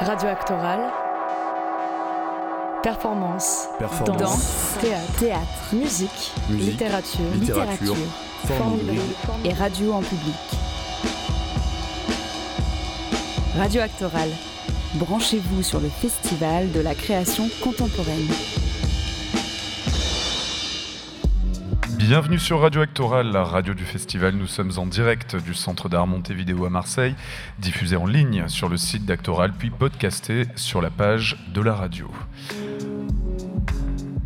[0.00, 0.80] Radio Actoral.
[2.82, 4.18] Performance, Performance.
[4.18, 7.96] danse, théâtre, théâtre, musique, Musique, littérature, littérature,
[8.46, 10.34] forme forme et radio en public.
[13.58, 14.30] Radio Actoral.
[14.94, 18.26] Branchez-vous sur le festival de la création contemporaine.
[22.00, 24.34] Bienvenue sur Radio Actoral, la radio du festival.
[24.34, 27.14] Nous sommes en direct du Centre d'art Montevideo à Marseille,
[27.58, 32.10] diffusé en ligne sur le site d'Actoral, puis podcasté sur la page de la radio.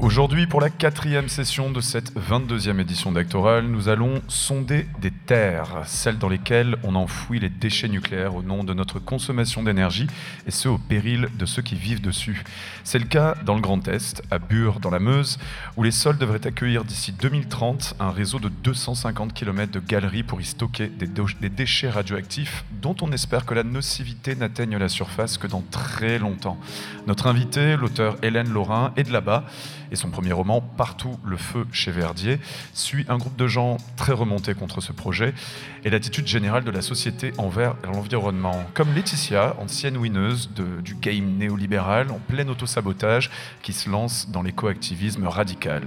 [0.04, 5.80] Aujourd'hui, pour la quatrième session de cette 22e édition d'Actoral, nous allons sonder des terres,
[5.86, 10.06] celles dans lesquelles on enfouit les déchets nucléaires au nom de notre consommation d'énergie,
[10.46, 12.44] et ce au péril de ceux qui vivent dessus.
[12.84, 15.38] C'est le cas dans le Grand Est, à Bure, dans la Meuse,
[15.78, 20.38] où les sols devraient accueillir d'ici 2030 un réseau de 250 km de galeries pour
[20.38, 21.08] y stocker des,
[21.48, 26.58] déchets radioactifs dont on espère que la nocivité n'atteigne la surface que dans très longtemps.
[27.06, 29.46] Notre invitée, l'auteur Hélène Laurin, est de là-bas
[29.94, 32.40] et son premier roman, Partout le feu chez Verdier,
[32.72, 35.32] suit un groupe de gens très remontés contre ce projet
[35.84, 38.64] et l'attitude générale de la société envers l'environnement.
[38.74, 40.50] Comme Laetitia, ancienne winneuse
[40.82, 43.30] du game néolibéral en plein autosabotage
[43.62, 45.84] qui se lance dans l'écoactivisme radical.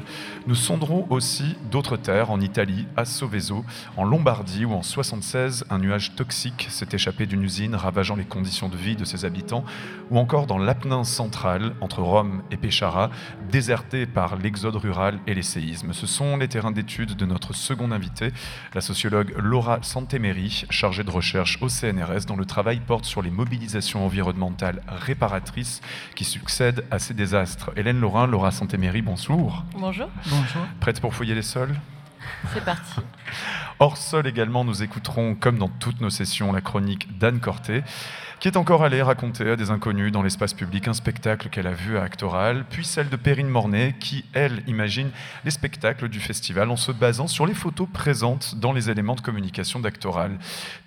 [0.47, 3.65] Nous sonderons aussi d'autres terres en Italie, à Soveso,
[3.97, 8.69] en Lombardie où en 76 un nuage toxique s'est échappé d'une usine ravageant les conditions
[8.69, 9.65] de vie de ses habitants,
[10.11, 13.09] ou encore dans l'Apennin central entre Rome et Pescara,
[13.51, 15.93] déserté par l'exode rural et les séismes.
[15.93, 18.31] Ce sont les terrains d'études de notre second invité,
[18.73, 23.31] la sociologue Laura Santemeri, chargée de recherche au CNRS, dont le travail porte sur les
[23.31, 25.81] mobilisations environnementales réparatrices
[26.15, 27.71] qui succèdent à ces désastres.
[27.75, 29.63] Hélène Laurin, Laura Santemeri, bonjour.
[29.77, 30.09] Bonjour,
[30.79, 31.75] Prête pour fouiller les sols?
[32.53, 33.01] C'est parti.
[33.79, 37.83] Hors sol également, nous écouterons, comme dans toutes nos sessions, la chronique d'Anne Corté,
[38.39, 41.73] qui est encore allée raconter à des inconnus dans l'espace public un spectacle qu'elle a
[41.73, 45.09] vu à Actoral, puis celle de Perrine Mornay, qui, elle, imagine
[45.43, 49.21] les spectacles du festival en se basant sur les photos présentes dans les éléments de
[49.21, 50.37] communication d'Actoral.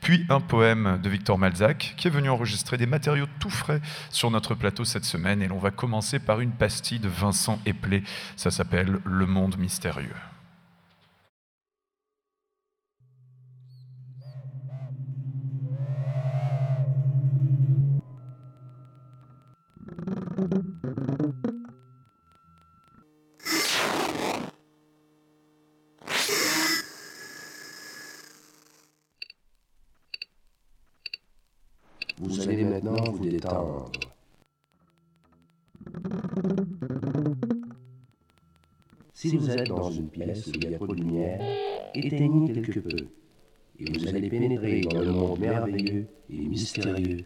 [0.00, 3.80] Puis un poème de Victor Malzac, qui est venu enregistrer des matériaux tout frais
[4.10, 8.04] sur notre plateau cette semaine, et l'on va commencer par une pastille de Vincent Eplé,
[8.36, 10.14] ça s'appelle Le Monde Mystérieux.
[39.12, 41.40] Si vous êtes dans une pièce où il y a trop de lumière,
[41.94, 42.96] éteignez quelque peu.
[43.78, 47.24] Et vous allez pénétrer dans le monde merveilleux et mystérieux.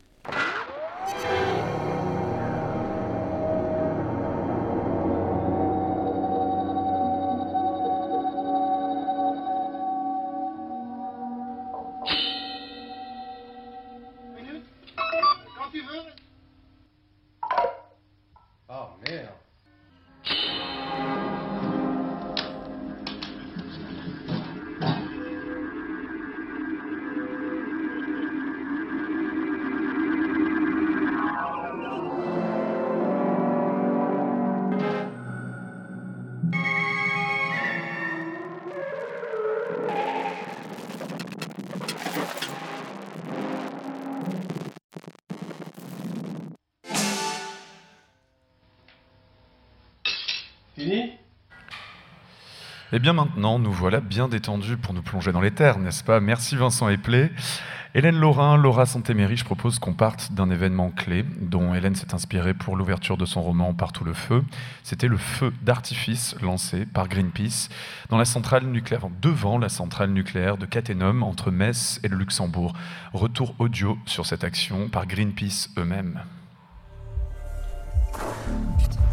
[53.05, 56.21] Bien maintenant, nous voilà bien détendus pour nous plonger dans les terres, n'est-ce pas?
[56.21, 57.31] Merci Vincent Eplé.
[57.95, 62.55] Hélène Laurin, Laura Santéméry, je propose qu'on parte d'un événement clé dont Hélène s'est inspirée
[62.55, 64.43] pour l'ouverture de son roman Partout le feu.
[64.85, 67.69] C'était le feu d'artifice lancé par Greenpeace
[68.09, 72.73] dans la centrale nucléaire, devant la centrale nucléaire de Cattenom entre Metz et le Luxembourg.
[73.13, 76.23] Retour audio sur cette action par Greenpeace eux-mêmes.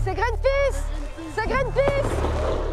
[0.01, 0.85] C'est Greenpeace
[1.35, 2.70] C'est Greenpeace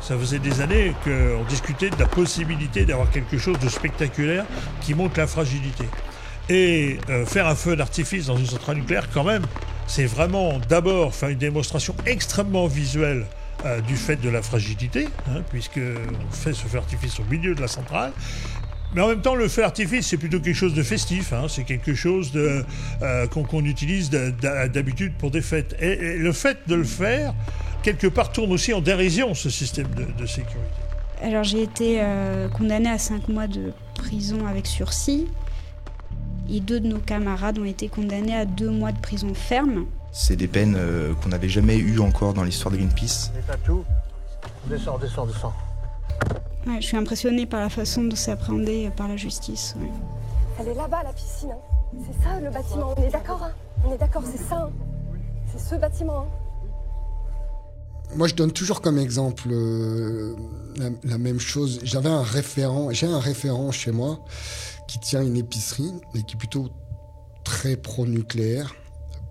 [0.00, 4.44] Ça faisait des années qu'on discutait de la possibilité d'avoir quelque chose de spectaculaire
[4.80, 5.84] qui montre la fragilité.
[6.48, 9.44] Et euh, faire un feu d'artifice dans une centrale nucléaire, quand même,
[9.86, 13.26] c'est vraiment d'abord faire une démonstration extrêmement visuelle
[13.64, 17.62] euh, du fait de la fragilité, hein, puisqu'on fait ce feu d'artifice au milieu de
[17.62, 18.12] la centrale.
[18.94, 21.32] Mais en même temps, le feu d'artifice, c'est plutôt quelque chose de festif.
[21.32, 22.64] hein, c'est quelque chose de,
[23.02, 25.74] euh, qu'on, qu'on utilise d'habitude pour des fêtes.
[25.80, 27.34] Et, et le fait de le faire,
[27.82, 30.60] quelque part, tourne aussi en dérision ce système de, de sécurité.
[31.22, 35.26] Alors j'ai été euh, condamnée à 5 mois de prison avec sursis.
[36.50, 39.86] et deux de nos camarades ont été condamnés à deux mois de prison ferme.
[40.12, 43.32] C'est des peines euh, qu'on n'avait jamais eues encore dans l'histoire de Greenpeace.
[43.64, 43.84] tout.
[44.68, 45.54] Descends, descends, descends.
[46.66, 49.74] Ouais, je suis impressionnée par la façon dont c'est appréhendé par la justice.
[49.80, 49.90] ouais.
[50.58, 51.50] Elle est là-bas, la piscine.
[51.52, 51.58] hein.
[52.06, 53.52] C'est ça le bâtiment, on est d'accord hein
[53.86, 54.56] On est d'accord, c'est ça.
[54.56, 54.70] hein
[55.52, 56.20] c'est ce bâtiment.
[56.20, 56.26] hein
[58.16, 60.34] Moi, je donne toujours comme exemple euh,
[60.76, 61.80] la, la même chose.
[61.84, 64.18] J'avais un référent, j'ai un référent chez moi
[64.88, 66.68] qui tient une épicerie et qui est plutôt
[67.44, 68.74] très pro-nucléaire.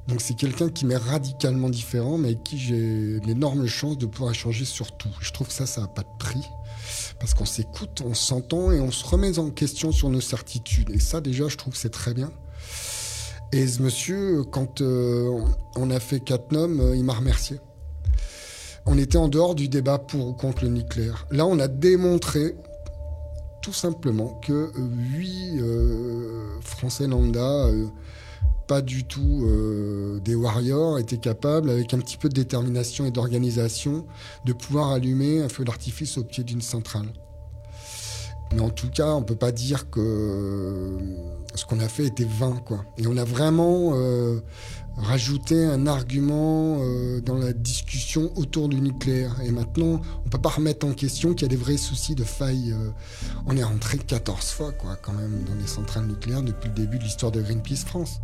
[0.07, 4.31] Donc c'est quelqu'un qui m'est radicalement différent, mais avec qui j'ai l'énorme chance de pouvoir
[4.31, 5.09] échanger sur tout.
[5.21, 6.43] Je trouve que ça, ça n'a pas de prix.
[7.23, 10.89] Parce qu'on s'écoute, on s'entend et on se remet en question sur nos certitudes.
[10.89, 12.33] Et ça, déjà, je trouve que c'est très bien.
[13.53, 15.31] Et ce monsieur, quand euh,
[15.77, 17.61] on a fait Catnum, euh, il m'a remercié.
[18.85, 21.25] On était en dehors du débat pour ou contre le nucléaire.
[21.31, 22.57] Là, on a démontré
[23.61, 24.71] tout simplement que euh,
[25.13, 27.69] huit euh, Français lambda,
[28.67, 33.11] pas du tout euh, des warriors, étaient capables, avec un petit peu de détermination et
[33.11, 34.05] d'organisation,
[34.45, 37.07] de pouvoir allumer un feu d'artifice au pied d'une centrale.
[38.53, 40.97] Mais en tout cas, on peut pas dire que euh,
[41.55, 42.85] ce qu'on a fait était vain, quoi.
[42.97, 44.39] Et on a vraiment euh,
[44.97, 46.77] rajouté un argument
[47.25, 49.35] dans la discussion autour du nucléaire.
[49.43, 52.23] Et maintenant, on peut pas remettre en question qu'il y a des vrais soucis de
[52.23, 52.73] failles.
[52.73, 52.91] euh.
[53.47, 56.99] on est rentré 14 fois, quoi, quand même, dans les centrales nucléaires depuis le début
[56.99, 58.19] de l'histoire de Greenpeace France.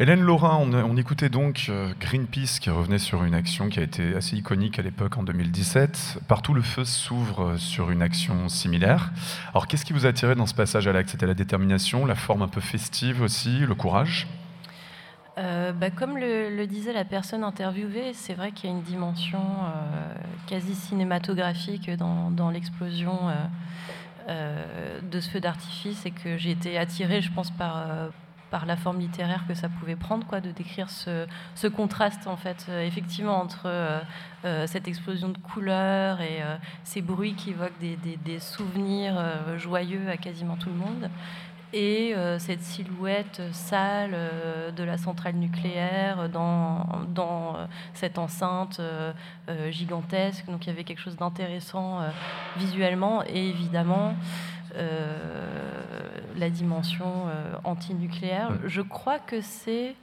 [0.00, 4.16] Hélène Laurin, on, écoutait donc euh, Greenpeace qui revenait sur une action qui a été
[4.16, 6.18] assez iconique à l'époque en 2017.
[6.26, 9.12] Partout le feu s'ouvre euh, sur une action similaire.
[9.50, 11.10] Alors qu'est-ce qui vous a attiré dans ce passage à l'acte?
[11.10, 14.26] C'était la détermination, la forme un peu festive aussi, le courage?
[15.38, 19.42] Euh, bah, comme le, disait la personne interviewée, c'est vrai qu'il y a une dimension
[20.48, 23.30] quasi cinématographique dans, l'explosion
[24.28, 27.86] de ce feu d'artifice et que j'ai été attirée, je pense, par,
[28.54, 32.66] par la forme littéraire que ça pouvait prendre, quoi, de décrire ce, contraste, en fait,
[32.68, 34.00] euh, effectivement, entre euh,
[34.44, 36.40] euh, cette explosion de couleurs et
[36.84, 39.20] ces bruits qui évoquent des, souvenirs
[39.58, 41.10] joyeux à quasiment tout le monde
[41.72, 44.16] et cette silhouette sale
[44.76, 47.56] de la centrale nucléaire dans,
[47.94, 48.80] cette enceinte
[49.70, 50.46] gigantesque.
[50.46, 52.02] Donc il y avait quelque chose d'intéressant
[52.56, 54.14] visuellement et évidemment
[54.74, 58.50] la dimension euh, antinucléaire.
[58.66, 59.94] Je crois que c'est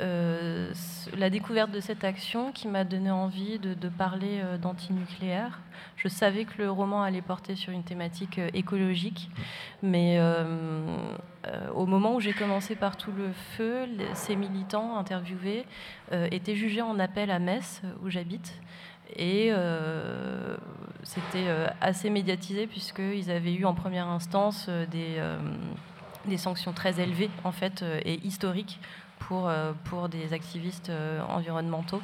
[0.00, 0.72] euh,
[1.16, 5.58] la découverte de cette action qui m'a donné envie de, de parler euh, d'antinucléaire.
[5.96, 9.30] Je savais que le roman allait porter sur une thématique euh, écologique,
[9.82, 10.44] mais euh,
[11.46, 15.66] euh, au moment où j'ai commencé par tout le feu, les- ces militants interviewés
[16.12, 18.54] euh, étaient jugés en appel à Metz, où j'habite.
[19.16, 20.56] Et euh,
[21.02, 25.20] c'était euh, assez médiatisé puisqu'ils avaient eu en première instance euh, des,
[26.26, 28.78] des sanctions très élevées en fait et historiques
[29.18, 29.50] pour,
[29.84, 30.90] pour des activistes
[31.28, 32.02] environnementaux.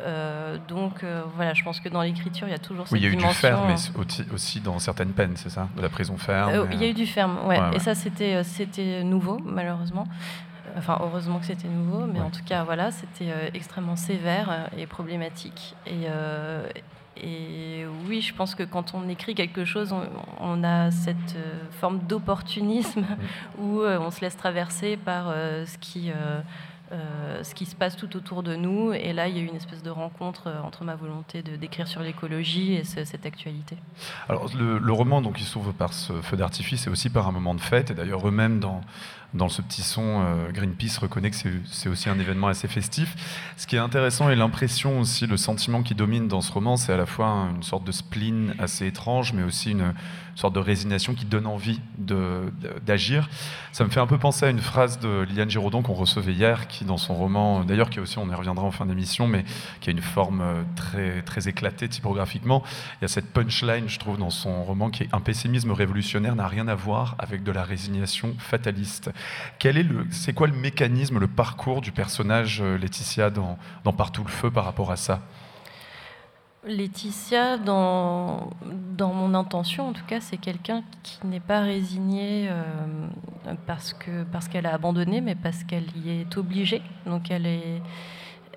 [0.00, 3.00] Euh, donc euh, voilà, je pense que dans l'écriture, il y a toujours Oui, cette
[3.00, 3.40] il y a eu du dimension.
[3.40, 5.68] ferme, mais aussi- dans certaines peines, c'est ça?
[5.76, 7.58] De la prison ferme Euh, et, il y a eu du ferme, ouais.
[7.58, 7.76] Ouais, ouais.
[7.76, 10.06] Et ça, c'était, c'était nouveau, malheureusement.
[10.76, 12.24] Enfin, heureusement que c'était nouveau, mais Ouais.
[12.26, 15.74] en tout cas, voilà, c'était euh, extrêmement sévère euh, et problématique.
[15.86, 16.66] Et, euh,
[17.16, 20.02] et oui, je pense que quand on écrit quelque chose, on,
[20.40, 21.36] on a cette
[21.72, 23.04] forme d'opportunisme
[23.58, 26.10] où on se laisse traverser par ce qui.
[26.10, 26.40] euh,
[27.42, 28.92] ce qui se passe tout autour de nous.
[28.92, 31.56] Et là, il y a eu une espèce de rencontre euh, entre ma volonté de
[31.56, 33.78] d'écrire sur l'écologie et ce- cette actualité.
[34.28, 37.32] Alors, le, le roman, donc, il s'ouvre par ce feu d'artifice et aussi par un
[37.32, 37.90] moment de fête.
[37.90, 38.82] Et d'ailleurs, eux-mêmes, dans,
[39.34, 41.36] dans ce petit son, euh, Greenpeace reconnaît que
[41.66, 43.14] c'est- aussi un événement assez festif.
[43.56, 46.92] Ce qui est intéressant et l'impression aussi, le sentiment qui domine dans ce roman, c'est
[46.92, 49.94] à la fois une sorte de spleen assez étrange, mais aussi une
[50.34, 51.80] sorte de résignation qui donne envie
[52.86, 53.28] d'agir.
[53.72, 56.68] Ça me fait un peu penser à une phrase de Liane Giraudon qu'on recevait hier,
[56.68, 59.44] qui dans son roman, d'ailleurs qui aussi, on y reviendra en fin d'émission, mais
[59.80, 62.62] qui a une forme euh, très, très éclatée typographiquement.
[63.00, 66.34] Il y a cette punchline, je trouve, dans son roman, qui est un pessimisme révolutionnaire
[66.36, 69.10] n'a rien à voir avec de la résignation fataliste.
[70.10, 73.56] C'est quoi le mécanisme, le parcours du personnage euh, Laetitia dans,
[73.96, 75.20] Partout le feu par rapport à ça?
[76.66, 78.50] Laetitia, dans,
[78.98, 82.64] mon intention, en tout cas, c'est quelqu'un qui n'est pas résigné euh,
[83.66, 86.82] parce que parce qu'elle a abandonné, mais parce qu'elle y est obligée.
[87.06, 87.82] Donc elle est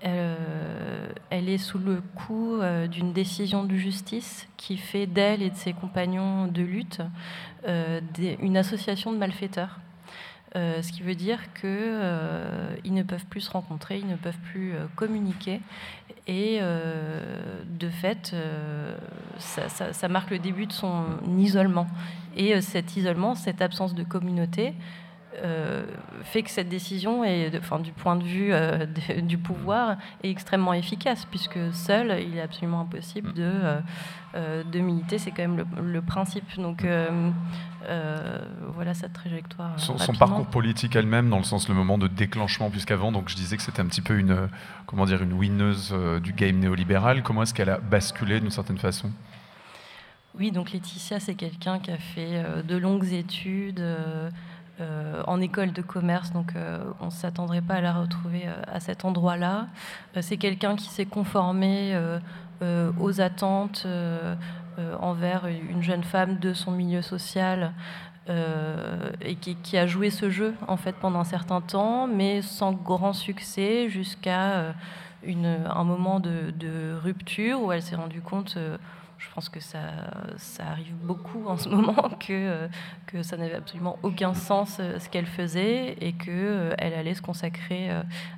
[0.06, 6.48] euh, sous le coup d'une décision de justice qui fait d'elle et de ses compagnons
[6.48, 7.02] de lutte
[7.68, 9.80] une association de malfaiteurs.
[10.56, 14.74] Euh, ce qui veut dire qu'ils ne peuvent plus se rencontrer, ils ne peuvent plus
[14.74, 15.60] euh, communiquer.
[16.28, 18.98] Et euh, de fait, euh,
[19.38, 21.04] ça, marque le début de son
[21.38, 21.88] isolement.
[22.36, 24.74] Et euh, cet isolement, cette absence de communauté,
[26.24, 28.54] fait que cette décision, est, du point de vue
[29.22, 33.52] du pouvoir, est extrêmement efficace, puisque seul, il est absolument impossible de,
[34.36, 35.18] de militer.
[35.18, 36.60] C'est quand même le, le principe.
[36.60, 36.86] Donc,
[37.90, 38.40] euh,
[38.74, 39.80] voilà sa trajectoire.
[39.80, 43.58] Son, parcours politique elle-même, dans le sens le moment de déclenchement, puisqu'avant, donc je disais
[43.58, 44.50] que c'était un petit peu une,
[44.88, 47.22] comment dire, une winneuse euh, du game néolibéral.
[47.22, 49.12] Comment est-ce qu'elle a basculé d'une certaine façon?
[50.38, 53.84] Oui, donc Laetitia, c'est quelqu'un qui a fait euh, de longues études.
[55.28, 56.52] en école de commerce, donc
[57.00, 59.68] on ne s'attendrait pas à la retrouver à cet endroit-là.
[60.20, 61.98] c'est quelqu'un qui s'est conformé
[62.62, 63.88] aux attentes
[64.78, 67.72] euh, envers une jeune femme de son milieu social
[68.30, 72.74] euh, et qui, a joué ce jeu en fait pendant un certain temps, mais sans
[72.74, 74.74] grand succès jusqu'à euh,
[75.26, 78.58] un moment de, rupture où elle s'est rendue compte
[79.18, 79.80] je pense que ça,
[80.38, 82.68] ça arrive beaucoup en ce moment, que,
[83.08, 87.90] que ça n'avait absolument aucun sens ce qu'elle faisait et qu'elle elle allait se consacrer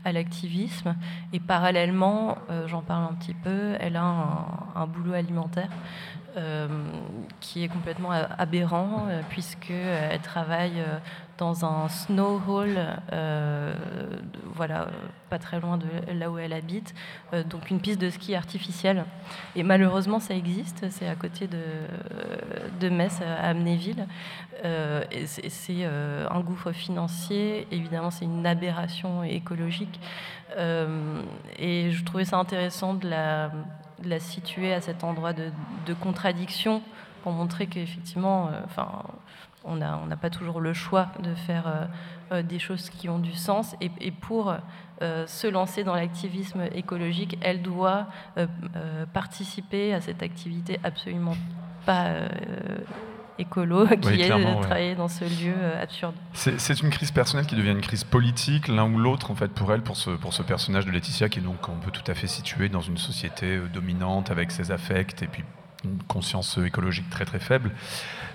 [0.06, 0.96] à l'activisme.
[1.34, 4.04] Et parallèlement, j'en parle un petit peu, elle a
[4.76, 5.70] un boulot alimentaire
[6.38, 6.68] euh,
[7.40, 11.00] qui est complètement aberrant, euh, puisqu'elle travaille euh,
[11.40, 12.78] dans un snow hole,
[14.54, 14.88] voilà,
[15.30, 16.94] pas très loin de là où elle habite,
[17.50, 19.06] donc une piste de ski artificielle.
[19.56, 21.62] Et malheureusement, ça existe, c'est à côté de,
[22.80, 24.08] de Metz, à Amnéville.
[24.64, 30.00] c'est un gouffre financier, évidemment, c'est une aberration écologique.
[30.58, 33.52] et je trouvais ça intéressant de la
[34.00, 35.52] de la situer à cet endroit de,
[36.02, 36.82] contradiction
[37.24, 39.04] pour montrer qu'effectivement, euh, enfin,
[39.64, 41.86] on n'a pas toujours le choix de faire euh,
[42.32, 43.76] euh, des choses qui ont du sens.
[43.82, 44.56] Et, pour
[45.00, 48.08] se lancer dans l'activisme écologique, elle doit
[49.14, 51.36] participer à cette activité absolument
[51.86, 52.14] pas
[53.40, 56.14] écolo qui est de travailler dans ce lieu euh, absurde.
[56.34, 59.72] C'est une crise personnelle qui devient une crise politique, l'un ou l'autre, en fait, pour
[59.74, 62.16] elle, pour ce, pour ce personnage de Laetitia, qui est donc, on peut tout à
[62.16, 65.44] fait situer dans une société euh, dominante avec ses affects et puis
[65.84, 67.72] une conscience écologique très très faible.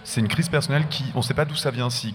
[0.05, 2.15] C'est une crise personnelle qui, on ne sait pas d'où ça vient, si,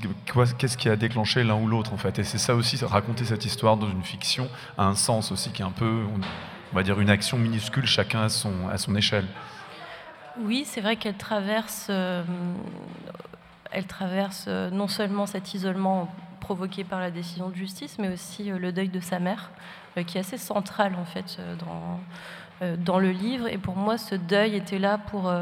[0.58, 2.20] qu'est-ce qui a déclenché l'un ou l'autre en fait.
[2.20, 5.62] Et c'est ça aussi, raconter cette histoire dans une fiction a un sens aussi qui
[5.62, 6.04] est un peu,
[6.72, 9.26] on va dire, une action minuscule, chacun à son, à son échelle.
[10.40, 12.24] Oui, c'est vrai qu'elle traverse, euh,
[13.72, 16.10] elle traverse euh, non seulement cet isolement
[16.42, 19.52] provoqué par la décision de justice, mais aussi euh, le deuil de sa mère,
[20.06, 21.40] qui est assez central en fait
[22.86, 23.48] dans, le livre.
[23.48, 25.34] Et pour moi, ce deuil était là pour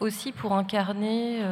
[0.00, 1.42] aussi pour incarner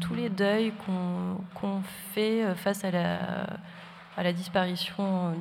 [0.00, 1.82] tous les deuils qu'on
[2.14, 3.18] fait face à la,
[4.16, 5.34] à la disparition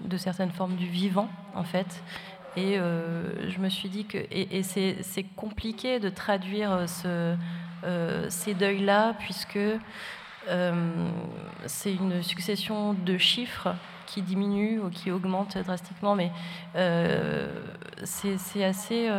[0.00, 2.02] de certaines formes du vivant, en fait.
[2.56, 7.36] Et euh, je me suis dit que et, c'est compliqué de traduire euh, ce,
[7.84, 9.58] euh, ces deuils-là, puisque
[11.66, 13.74] c'est une succession de chiffres
[14.06, 16.30] qui diminuent ou qui augmentent drastiquement, mais
[18.04, 19.10] c'est assez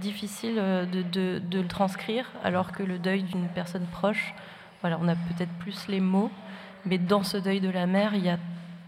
[0.00, 4.34] difficile de, de, de, le transcrire, alors que le deuil d'une personne proche,
[4.80, 6.30] voilà, on a peut-être plus les mots,
[6.86, 8.38] mais dans ce deuil de la mère, il y a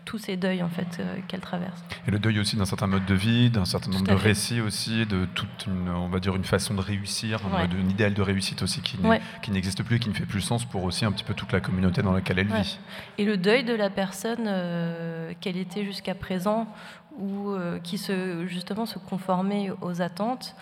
[0.05, 1.83] tous ces deuils en fait euh, qu'elle traverse.
[2.07, 5.07] Et le deuil aussi d'un certain mode de vie, d'un certain nombre de récits aussi,
[5.07, 8.81] de toute une, on va dire une façon de réussir, un, idéal de réussite aussi
[8.81, 11.53] qui n'existe plus et qui ne fait plus sens pour aussi un petit peu toute
[11.53, 12.79] la communauté dans laquelle elle vit.
[13.19, 16.67] Et le deuil de la personne euh, qu'elle était jusqu'à présent
[17.19, 20.55] ou euh, qui se, justement se conformait aux attentes,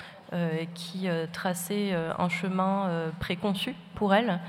[0.74, 4.40] qui traçait un chemin préconçu pour elle.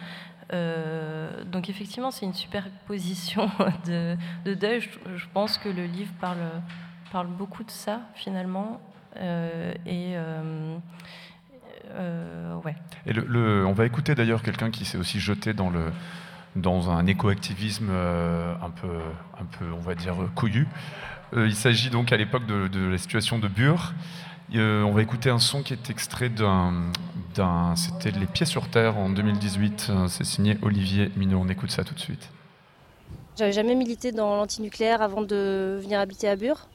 [0.52, 3.50] Euh, donc effectivement, c'est une superposition
[3.86, 4.16] de,
[4.46, 4.82] de deuil.
[4.82, 6.38] Je, pense que le livre parle,
[7.12, 8.82] parle beaucoup de ça finalement.
[9.18, 10.78] Euh, et euh,
[12.64, 12.76] ouais.
[13.06, 15.92] Et le, on va écouter d'ailleurs quelqu'un qui s'est aussi jeté dans le
[16.56, 18.88] dans un écoactivisme un peu
[19.40, 20.68] un peu on va dire couillu.
[21.36, 23.94] il s'agit donc à l'époque de, de, la situation de Bure.
[24.56, 26.92] On va écouter un son qui est extrait d'un
[27.76, 29.88] c'était Les Pieds sur Terre en 2018.
[29.90, 31.40] Euh, c'est signé Olivier Minot.
[31.40, 32.30] On écoute ça tout de suite.
[33.38, 36.68] J'avais jamais milité dans l'antinucléaire avant de venir habiter à Bure.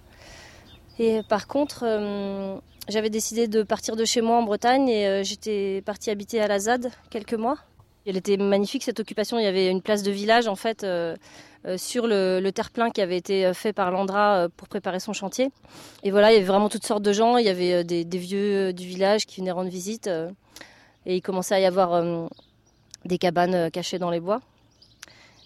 [0.99, 2.57] Et par contre, euh,
[2.89, 6.49] j'avais décidé de partir de chez moi en Bretagne et euh, j'étais partie habiter à
[6.49, 7.59] la ZAD quelques mois.
[8.07, 9.39] Elle était magnifique cette occupation.
[9.39, 10.87] Il y avait une place de village en fait
[11.77, 15.51] sur le, terre-plein qui avait été fait par Landra pour préparer son chantier.
[16.03, 17.39] Et voilà, il y avait vraiment toutes sortes de gens.
[17.39, 20.11] Il y avait des, vieux du village qui venaient rendre visite.
[21.07, 22.27] Et il commençait à y avoir euh,
[23.05, 24.41] des cabanes euh, cachées dans les bois.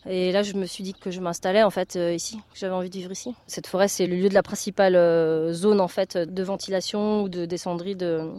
[0.08, 2.74] Et là, je me suis dit que je m'installais en fait euh, ici, que j'avais
[2.74, 3.34] envie de vivre ici.
[3.46, 4.94] Cette forêt, c'est le lieu de la principale
[5.52, 8.30] zone en fait de ventilation ou de descendrie de,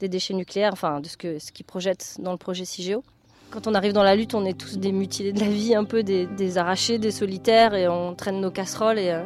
[0.00, 3.02] des déchets nucléaires, enfin de ce que ce qu'ils projettent dans le projet CIGEO.
[3.50, 5.84] Quand on arrive dans la lutte, on est tous des mutilés de la vie, un
[5.84, 8.98] peu des, arrachés, des solitaires, et on traîne nos casseroles.
[8.98, 9.18] Et,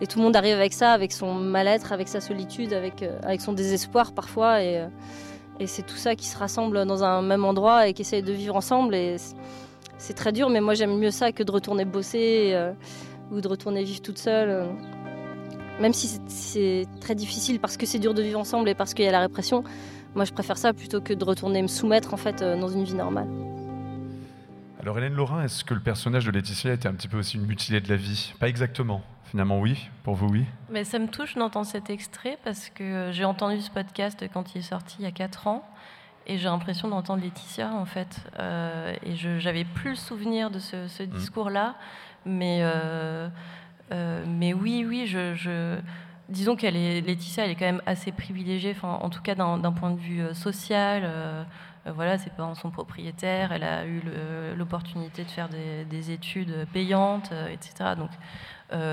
[0.00, 3.40] et tout le monde arrive avec ça, avec son mal-être, avec sa solitude, avec, avec
[3.40, 4.62] son désespoir parfois.
[4.62, 4.86] Et,
[5.60, 8.32] et c'est tout ça qui se rassemble dans un même endroit et qui essaye de
[8.32, 8.94] vivre ensemble.
[8.94, 9.16] Et
[9.98, 12.56] c'est très dur, mais moi j'aime mieux ça que de retourner bosser
[13.30, 14.66] ou de retourner vivre toute seule.
[15.80, 19.04] Même si c'est très difficile parce que c'est dur de vivre ensemble et parce qu'il
[19.04, 19.64] y a la répression,
[20.14, 22.84] moi je préfère ça plutôt que de retourner me soumettre en fait euh, dans une
[22.84, 23.28] vie normale.
[24.82, 27.46] Alors Hélène Laurin, est-ce que le personnage de Laetitia était un petit peu aussi une
[27.46, 28.34] mutilée de la vie?
[28.40, 29.00] Pas exactement.
[29.26, 29.88] Finalement, oui.
[30.02, 30.44] Pour vous, oui.
[30.70, 34.58] Mais ça me touche d'entendre cet extrait parce que j'ai entendu ce podcast quand il
[34.58, 35.64] est sorti il y a 4 ans
[36.26, 38.22] et j'ai l'impression d'entendre Laetitia en fait.
[38.40, 41.06] Euh, et je n'avais plus le souvenir de ce, mmh.
[41.06, 41.76] discours-là,
[42.26, 43.28] mais euh,
[43.92, 45.78] euh, mais oui, oui, je,
[46.28, 49.90] disons qu'elle est Laetitia, elle est quand même assez privilégiée, en tout cas d'un point
[49.90, 51.04] de vue euh, social.
[51.86, 54.02] Euh, voilà, ses parents sont propriétaires, elle a eu
[54.56, 57.94] l'opportunité de faire des, études payantes, etc.
[57.96, 58.10] Donc,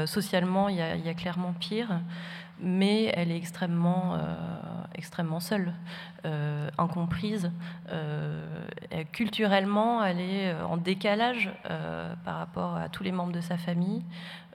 [0.08, 2.02] socialement, il y, a clairement pire,
[2.60, 4.20] mais elle est extrêmement,
[4.94, 5.74] extrêmement seule,
[6.78, 7.50] incomprise.
[9.14, 11.50] culturellement, elle est en décalage
[12.26, 14.04] par rapport à tous les membres de sa famille.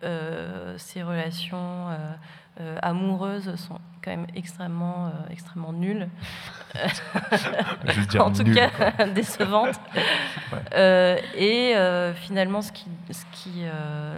[0.05, 1.97] Euh, ses relations euh,
[2.61, 6.09] euh, amoureuses sont quand même extrêmement, extrêmement nulles.
[8.19, 9.81] en tout cas, décevantes.
[10.75, 11.75] et
[12.17, 13.63] finalement, ce qui, ce qui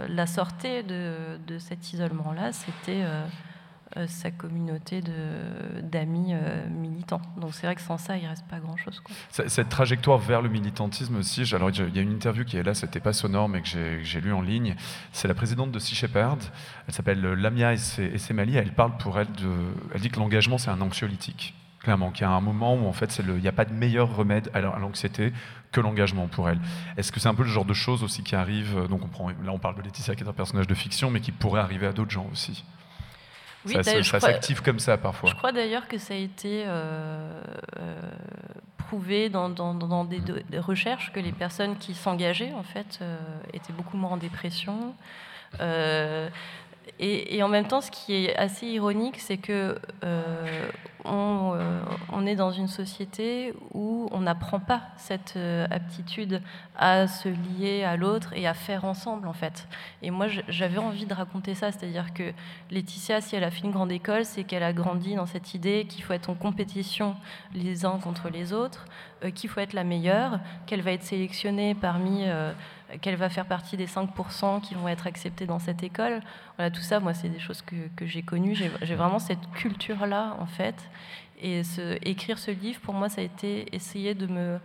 [0.09, 3.03] la sortait de, de cet isolement-là, c'était
[3.95, 5.01] euh, sa communauté
[5.81, 7.21] d'amis euh, militants.
[7.39, 9.01] Donc c'est vrai que sans ça, il reste pas grand-chose.
[9.29, 12.73] Cette trajectoire vers le militantisme aussi, alors il y a une interview qui est là,
[12.73, 13.69] c'était pas sonore, mais que
[14.03, 14.75] j'ai lu en ligne.
[15.13, 16.43] C'est la présidente de Sea Shepherd.
[16.87, 18.57] Elle s'appelle Lamia Essemali.
[18.57, 19.49] Elle parle pour elle de,
[19.95, 21.55] elle dit que l'engagement c'est un anxiolytique
[21.87, 24.15] clairement, qu'il y a un moment où en fait il n'y a pas de meilleur
[24.15, 25.33] remède à l'anxiété
[25.71, 26.59] que l'engagement pour elle.
[26.97, 29.29] Est-ce que c'est un peu le genre de choses aussi qui arrivent Donc on prend,
[29.29, 31.87] là on parle de Laetitia qui est un personnage de fiction, mais qui pourrait arriver
[31.87, 32.63] à d'autres gens aussi
[33.67, 35.29] ça, s'active comme ça parfois.
[35.29, 37.41] Je crois d'ailleurs que ça a été euh,
[37.79, 38.01] euh,
[38.77, 39.49] prouvé dans,
[40.05, 43.17] des, recherches que les personnes qui s'engageaient en fait euh,
[43.53, 44.93] étaient beaucoup moins en dépression.
[46.99, 49.77] Et, en même temps, ce qui est assez ironique, c'est que
[51.07, 56.41] euh, euh, on, est dans une société où on n'apprend pas cette euh, aptitude
[56.77, 59.67] à se lier à l'autre et à faire ensemble, en fait.
[60.01, 62.31] Et moi, j'avais envie de raconter ça, c'est-à-dire que
[62.71, 65.85] Laetitia, si elle a fait une grande école, c'est qu'elle a grandi dans cette idée
[65.87, 67.15] qu'il faut être en compétition
[67.53, 68.85] les uns contre les autres,
[69.33, 72.25] qu'il faut être la meilleure, qu'elle va être sélectionnée parmi
[73.01, 76.21] qu'elle va faire partie des 5% qui vont être acceptés dans cette école.
[76.57, 78.55] Voilà, tout ça, moi, c'est des choses que, que j'ai connues.
[78.55, 80.75] J'ai vraiment cette culture-là, en fait.
[81.41, 81.61] Et
[82.03, 84.59] écrire ce livre, pour moi, ça a été essayer de me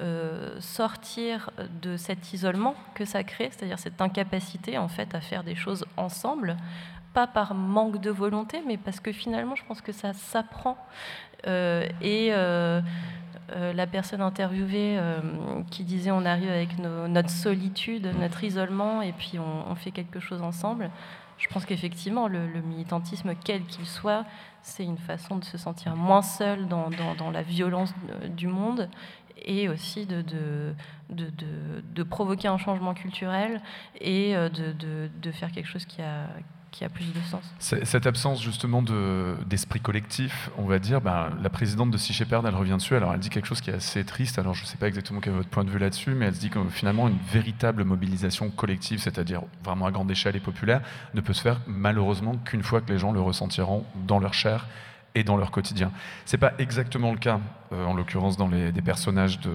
[0.00, 5.44] euh, sortir de cet isolement que ça crée, c'est-à-dire cette incapacité, en fait, à faire
[5.44, 6.56] des choses ensemble,
[7.12, 10.76] pas par manque de volonté, mais parce que finalement, je pense que ça s'apprend.
[11.46, 12.80] Euh, et euh,
[13.50, 15.20] euh, la personne interviewée euh,
[15.70, 20.42] qui disait on arrive avec notre solitude, notre isolement, et puis on, fait quelque chose
[20.42, 20.90] ensemble.
[21.38, 24.24] Je pense qu'effectivement, le, militantisme, quel qu'il soit,
[24.62, 26.88] c'est une façon de se sentir moins seul dans,
[27.32, 27.92] la violence
[28.28, 28.88] du monde
[29.44, 30.74] et aussi de,
[32.04, 33.60] provoquer un changement culturel
[34.00, 36.28] et euh, de, faire quelque chose qui a,
[36.72, 37.42] qui a plus de sens.
[37.58, 42.54] Cette absence justement d'esprit collectif, on va dire, ben, la présidente de Sea Shepherd, elle
[42.54, 44.78] revient dessus, alors elle dit quelque chose qui est assez triste, alors je ne sais
[44.78, 47.08] pas exactement quel est votre point de vue là-dessus, mais elle se dit que finalement
[47.08, 50.80] une véritable mobilisation collective, c'est-à-dire vraiment à grande échelle et populaire,
[51.14, 54.66] ne peut se faire malheureusement qu'une fois que les gens le ressentiront dans leur chair
[55.14, 55.92] et dans leur quotidien.
[56.24, 57.40] C'est pas exactement le cas,
[57.72, 59.52] euh, en l'occurrence dans les, des personnages de,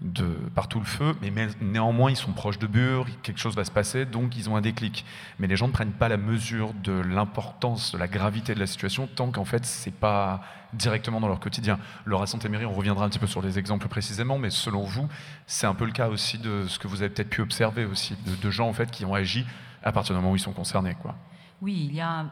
[0.00, 3.70] de partout le feu, mais néanmoins ils sont proches de Bure, quelque chose va se
[3.70, 5.04] passer, donc ils ont un déclic.
[5.38, 8.66] Mais les gens ne prennent pas la mesure de l'importance, de la gravité de la
[8.66, 10.42] situation, tant qu'en fait c'est pas
[10.74, 11.78] directement dans leur quotidien.
[12.04, 15.08] Laura Santéméry, on reviendra un petit peu sur les exemples précisément, mais selon vous,
[15.46, 18.16] c'est un peu le cas aussi de ce que vous avez peut-être pu observer aussi,
[18.42, 19.46] de, gens en fait qui ont agi
[19.82, 21.14] à partir du moment où ils sont concernés, quoi.
[21.64, 22.26] Oui, il y a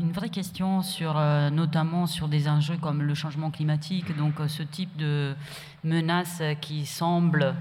[0.00, 4.48] une vraie question sur, euh, notamment sur des enjeux comme le changement climatique, donc euh,
[4.48, 5.36] ce type de
[5.84, 7.54] menaces qui semblent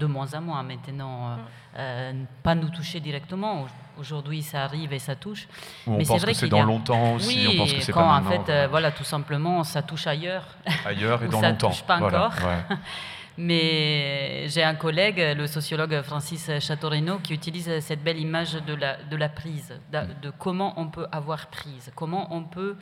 [0.00, 1.38] de moins en moins maintenant
[1.78, 3.66] euh, pas nous toucher directement.
[3.96, 5.46] Aujourd'hui, ça arrive et ça touche.
[5.86, 7.46] on Mais pense que c'est dans longtemps aussi.
[7.46, 8.90] Oui, on pense que c'est quand pas en fait, voilà.
[8.90, 10.48] tout simplement, ça touche ailleurs.
[10.84, 11.70] Ailleurs et dans longtemps.
[11.70, 12.32] Ça touche pas encore.
[13.38, 19.02] Mais j'ai un collègue, le sociologue Francis Chateaurenaud, qui utilise cette belle image de la,
[19.02, 22.76] de la prise, de, comment on peut avoir prise, comment on peut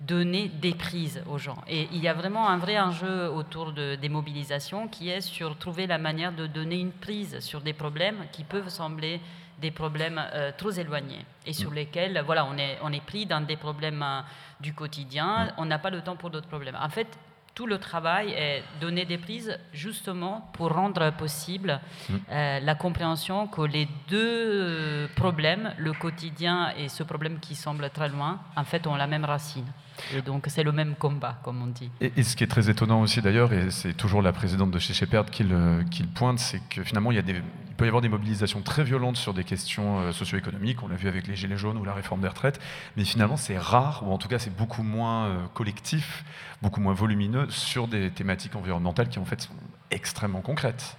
[0.00, 1.62] donner des prises aux gens.
[1.68, 5.58] Et il y a vraiment un vrai enjeu autour de, des mobilisations qui est sur
[5.58, 9.20] trouver la manière de donner une prise sur des problèmes qui peuvent sembler
[9.60, 11.74] des problèmes euh, trop éloignés et sur mm.
[11.74, 14.20] lesquels voilà, on, est, on est pris dans des problèmes euh,
[14.60, 16.78] du quotidien, on n'a pas le temps pour d'autres problèmes.
[16.80, 17.18] En fait,
[17.54, 22.14] tout le travail est donner des prises justement pour rendre possible mm.
[22.30, 28.08] euh, la compréhension que les deux problèmes, le quotidien et ce problème qui semble très
[28.08, 29.66] loin, en fait ont la même racine.
[30.14, 31.90] Et donc c'est le même combat, comme on dit.
[32.00, 34.94] Et, ce qui est très étonnant aussi d'ailleurs, et c'est toujours la présidente de chez
[34.94, 37.84] Shepard qui le, qui le pointe, c'est que finalement il, y a des, il peut
[37.84, 41.26] y avoir des mobilisations très violentes sur des questions euh, socio-économiques, on l'a vu avec
[41.26, 42.60] les Gilets jaunes ou la réforme des retraites,
[42.96, 46.24] mais finalement c'est rare, ou en tout cas c'est beaucoup moins euh, collectif,
[46.62, 49.54] beaucoup moins volumineux sur des thématiques environnementales qui en fait sont
[49.90, 50.96] extrêmement concrètes.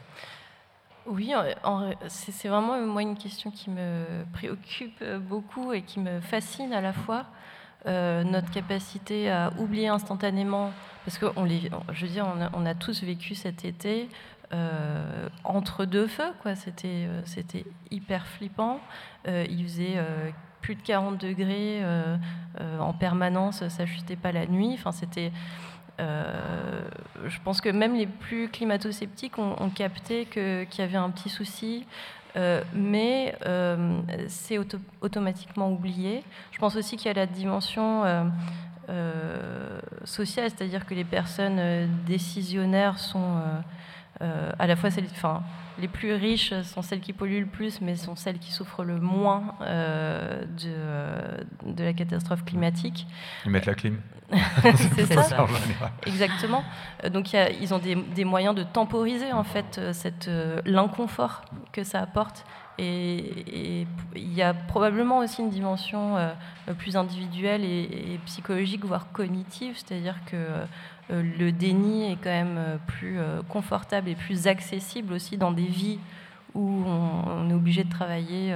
[1.08, 1.34] Oui,
[2.08, 6.94] c'est vraiment moi une question qui me préoccupe beaucoup et qui me fascine à la
[6.94, 7.26] fois.
[7.88, 10.72] Euh, notre capacité à oublier instantanément,
[11.04, 14.08] parce que on les, je veux dire, on a, tous vécu cet été
[14.54, 16.54] euh, entre deux feux, quoi.
[16.56, 18.80] C'était, euh, c'était hyper flippant.
[19.26, 19.98] il faisait
[20.62, 21.84] plus de 40 degrés
[22.80, 24.74] en permanence, ça chutait pas la nuit.
[24.76, 25.32] Enfin, c'était
[26.00, 31.86] je pense que même les plus climato-sceptiques ont, capté qu'il y avait un petit souci.
[32.36, 34.58] Euh, mais euh, c'est
[35.02, 36.24] automatiquement oublié.
[36.52, 38.04] Je pense aussi qu'il y a la dimension
[38.90, 43.42] euh, sociale, c'est-à-dire que les personnes décisionnaires sont
[44.60, 45.44] à la fois celles, enfin,
[45.80, 49.00] les plus riches sont celles qui polluent le plus, mais sont celles qui souffrent le
[49.00, 50.76] moins de,
[51.66, 53.08] de, la catastrophe climatique.
[53.46, 54.00] Ils mettent la clim.
[54.96, 55.46] c'est ça.
[56.06, 56.64] Exactement.
[57.04, 61.84] Euh, donc ils ont des, moyens de temporiser en fait euh, cette euh, l'inconfort que
[61.84, 62.46] ça apporte.
[62.82, 66.16] Et, il y a probablement aussi une dimension
[66.78, 70.36] plus individuelle et, psychologique, voire cognitive, c'est-à-dire que
[71.10, 76.00] le déni est quand même plus confortable et plus accessible aussi dans des vies
[76.54, 78.54] où on, est obligé de travailler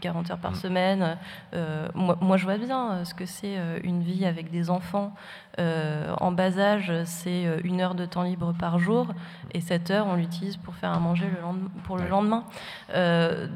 [0.00, 0.56] 40 euh, heures par mm.
[0.56, 1.18] semaine.
[1.54, 5.12] Euh, moi, je vois bien euh, ce que c'est une vie avec des enfants
[5.58, 9.08] en bas âge, c'est une heure de temps libre par jour,
[9.52, 12.44] et cette heure, on l'utilise pour faire à manger le lendemain, pour le lendemain.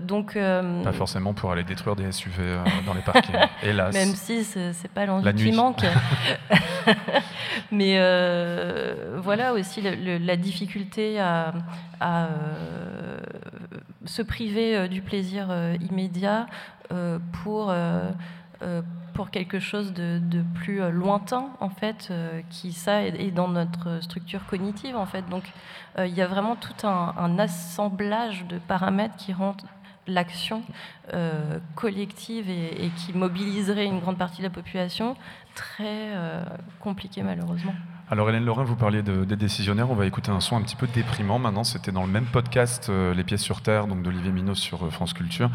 [0.07, 3.95] donc, pas forcément pour aller détruire des SUV dans les parkings, hélas.
[3.95, 5.83] Même si c'est pas l'envie qui manque.
[7.73, 7.99] Mais
[9.17, 11.55] voilà aussi la difficulté à,
[12.01, 12.29] à
[14.07, 16.47] se priver euh, du plaisir euh, immédiat
[16.93, 17.75] euh, pour
[19.13, 20.21] pour quelque chose de,
[20.55, 22.13] plus lointain en fait
[22.49, 25.45] qui ça est, dans notre structure cognitive en fait donc
[25.99, 29.61] il y a vraiment tout un, assemblage de paramètres qui rendent
[30.07, 30.63] l'action
[31.75, 35.15] collective et, qui mobiliserait une grande partie de la population
[35.55, 36.13] très
[36.81, 37.75] compliquée malheureusement.
[38.11, 40.87] Alors Hélène Lorrain, vous parliez des décisionnaires, on va écouter un son un petit peu
[40.87, 44.55] déprimant maintenant, c'était dans le même podcast euh, Les pièces sur terre, donc d'Olivier Minot
[44.55, 45.51] sur euh, France Culture.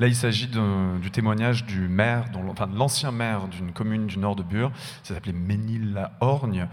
[0.00, 4.36] Là il s'agit du témoignage du maire, enfin de l'ancien maire d'une commune du nord
[4.36, 4.70] de Bure,
[5.02, 6.68] ça s'appelait Ménil-la-Orgne.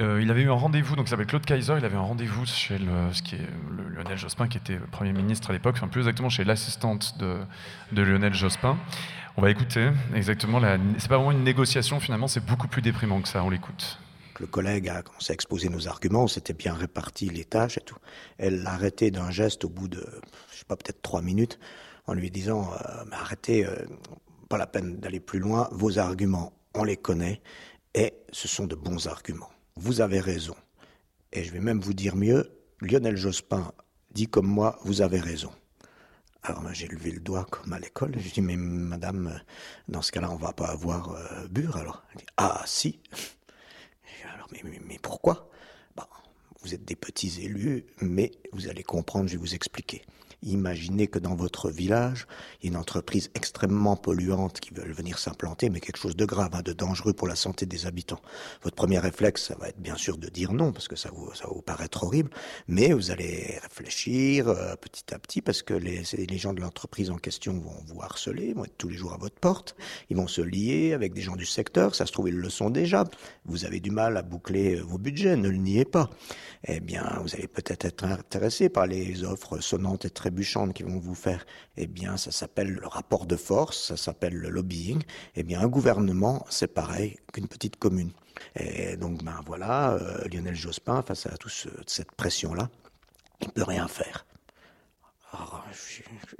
[0.00, 2.44] Euh, il avait eu un rendez-vous, donc ça s'appelle Claude Kaiser, il avait un rendez-vous
[2.44, 3.48] chez le, ce qui est
[3.94, 7.36] Lionel Jospin, qui était Premier ministre à l'époque, enfin plus exactement chez l'assistante de,
[7.92, 8.76] de, Lionel Jospin.
[9.36, 10.60] On va écouter exactement,
[10.98, 14.00] c'est pas vraiment une négociation finalement, c'est beaucoup plus déprimant que ça, on l'écoute
[14.40, 17.82] le collègue a commencé à exposer nos arguments, on s'était bien réparti les tâches et
[17.82, 17.98] tout.
[18.38, 20.06] Elle l'a arrêté d'un geste au bout de,
[20.52, 21.58] je sais pas, peut-être trois minutes,
[22.06, 23.74] en lui disant euh, arrêtez, euh,
[24.48, 27.42] pas la peine d'aller plus loin, vos arguments, on les connaît,
[27.94, 29.50] et ce sont de bons arguments.
[29.76, 30.54] Vous avez raison.
[31.32, 33.72] Et je vais même vous dire mieux, Lionel Jospin
[34.12, 35.50] dit comme moi, vous avez raison.
[36.42, 38.14] Alors j'ai levé le doigt comme à l'école.
[38.16, 39.40] J'ai dit mais madame,
[39.88, 42.04] dans ce cas-là, on va pas avoir euh, Bure alors.
[42.16, 43.00] Dit ah si
[44.52, 45.48] mais, pourquoi?
[45.96, 46.08] Bah,
[46.62, 50.02] Vous êtes des petits élus, mais vous allez comprendre, je vais vous expliquer.
[50.42, 52.26] Imaginez que dans votre village,
[52.60, 56.24] il y a une entreprise extrêmement polluante qui veut venir s'implanter, mais quelque chose de
[56.24, 58.20] grave, hein, de dangereux pour la santé des habitants.
[58.62, 61.26] Votre premier réflexe, ça va être bien sûr de dire non, parce que ça, vous,
[61.26, 62.30] va vous paraître horrible,
[62.68, 67.10] mais vous allez réfléchir euh, petit à petit, parce que les, les gens de l'entreprise
[67.10, 69.74] en question vont vous harceler, vont être tous les jours à votre porte,
[70.08, 72.70] ils vont se lier avec des gens du secteur, ça se trouve, ils le sont
[72.70, 73.04] déjà.
[73.44, 76.10] Vous avez du mal à boucler vos budgets, ne le niez pas.
[76.66, 80.27] Eh bien, vous allez peut-être être intéressé par les offres sonnantes et très
[80.74, 81.44] qui vont vous faire,
[81.76, 85.02] eh bien, ça s'appelle le rapport de force, ça s'appelle le lobbying.
[85.34, 88.12] Eh bien, un gouvernement, c'est pareil qu'une petite commune.
[88.56, 91.52] Et donc, ben voilà, euh, Lionel Jospin, face à toute
[91.86, 92.70] cette pression-là,
[93.40, 94.26] il peut rien faire.
[95.32, 95.64] Alors,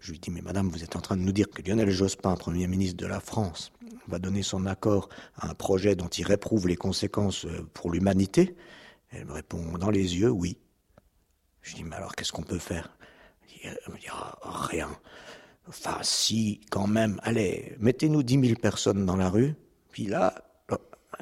[0.00, 2.34] je, lui dis, mais madame, vous êtes en train de nous dire que Lionel Jospin,
[2.36, 3.70] Premier ministre de la France,
[4.06, 8.56] va donner son accord à un projet dont il réprouve les conséquences euh, pour l'humanité?
[9.10, 10.58] Elle me répond dans les yeux, oui.
[11.60, 12.90] Je dis, mais alors qu'est-ce qu'on peut faire?
[13.62, 14.88] Elle me dit, ah, rien.
[15.68, 19.54] Enfin, si, quand même, allez, mettez-nous 10 000 personnes dans la rue,
[19.90, 20.34] puis là,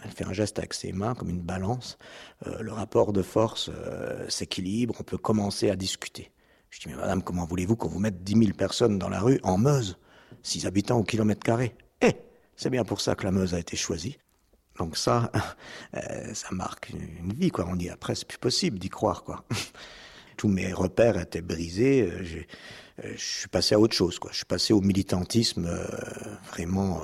[0.03, 1.99] elle fait un geste avec ses mains comme une balance.
[2.47, 6.31] Euh, le rapport de force euh, s'équilibre, on peut commencer à discuter.
[6.71, 9.41] Je dis, mais madame, comment voulez-vous qu'on vous mette 10 000 personnes dans la rue
[9.43, 9.99] en Meuse?
[10.43, 12.17] 6 habitants au kilomètre carré Eh,
[12.57, 14.19] c'est bien pour ça que la Meuse a été choisie.
[14.79, 15.31] Donc ça,
[15.97, 17.67] euh, ça marque une vie, quoi.
[17.69, 19.45] On dit après, c'est plus possible d'y croire, quoi.
[20.37, 22.11] Tous mes repères étaient brisés.
[22.23, 24.31] je suis passé à autre chose, quoi.
[24.33, 25.69] Je suis passé au militantisme
[26.51, 27.03] vraiment,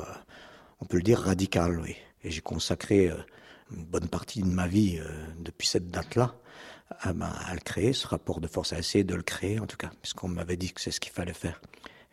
[0.81, 1.97] on peut le dire, radical, oui.
[2.25, 3.17] Et j'ai consacré euh,
[3.75, 6.35] une bonne partie de ma vie euh, depuis cette date-là
[7.01, 9.67] à, ben, à, le créer, ce rapport de force, à essayer de le créer en
[9.67, 11.61] tout cas, puisqu'on m'avait dit que c'est ce qu'il fallait faire.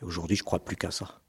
[0.01, 1.19] Et aujourd'hui, je crois plus qu'à ça.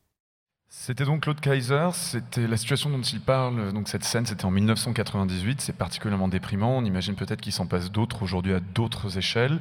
[0.72, 4.52] C'était donc Claude Kaiser, c'était la situation dont il parle, donc cette scène c'était en
[4.52, 9.58] 1998, c'est particulièrement déprimant, on imagine peut-être qu'il s'en passe d'autres aujourd'hui à d'autres échelles.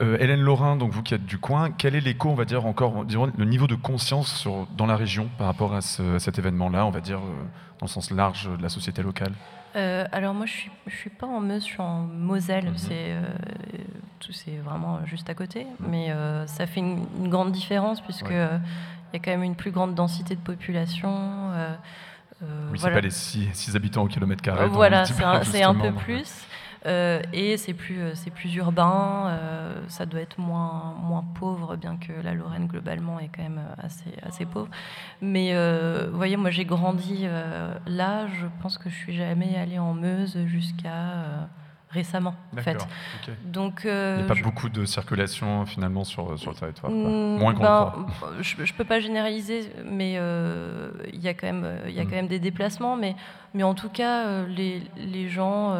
[0.00, 2.66] Euh, Hélène Laurin, donc vous qui êtes du coin, quel est l'écho, on va dire
[2.66, 6.90] encore, le niveau de conscience sur, dans la région par rapport à, cet événement-là, on
[6.90, 7.42] va dire euh,
[7.80, 9.32] dans le sens large de la société locale?
[9.74, 12.78] Euh, alors moi je suis, je suis pas en Meuse, je suis en Moselle, mhm.
[12.78, 13.16] c'est
[14.30, 16.12] c'est vraiment juste à côté, mais
[16.46, 18.34] ça fait une, grande différence puisque
[19.12, 21.50] il y a quand même une plus grande densité de population.
[22.42, 24.68] oui, c'est pas les 6 habitants au kilomètre carré.
[24.68, 26.46] voilà, c'est un, peu plus.
[26.86, 31.76] Euh, et c'est plus, euh, c'est plus urbain, euh, ça doit être moins, moins pauvre,
[31.76, 34.68] bien que la Lorraine globalement est quand même assez, assez pauvre.
[35.20, 35.52] Mais
[36.08, 37.26] vous voyez, moi j'ai grandi
[37.86, 41.48] là, je pense que je suis jamais allée en Meuse jusqu'à
[41.90, 42.86] récemment, en fait.
[43.44, 46.92] Donc, il n'y a pas beaucoup de circulation finalement sur, sur le territoire.
[46.92, 48.06] Mm, Moins ben,
[48.40, 50.14] Je ne peux pas généraliser, mais
[51.12, 52.06] il y a quand même, y a mm.
[52.06, 52.96] quand même des déplacements.
[52.96, 53.16] Mais,
[53.54, 55.74] mais en tout cas, les, les gens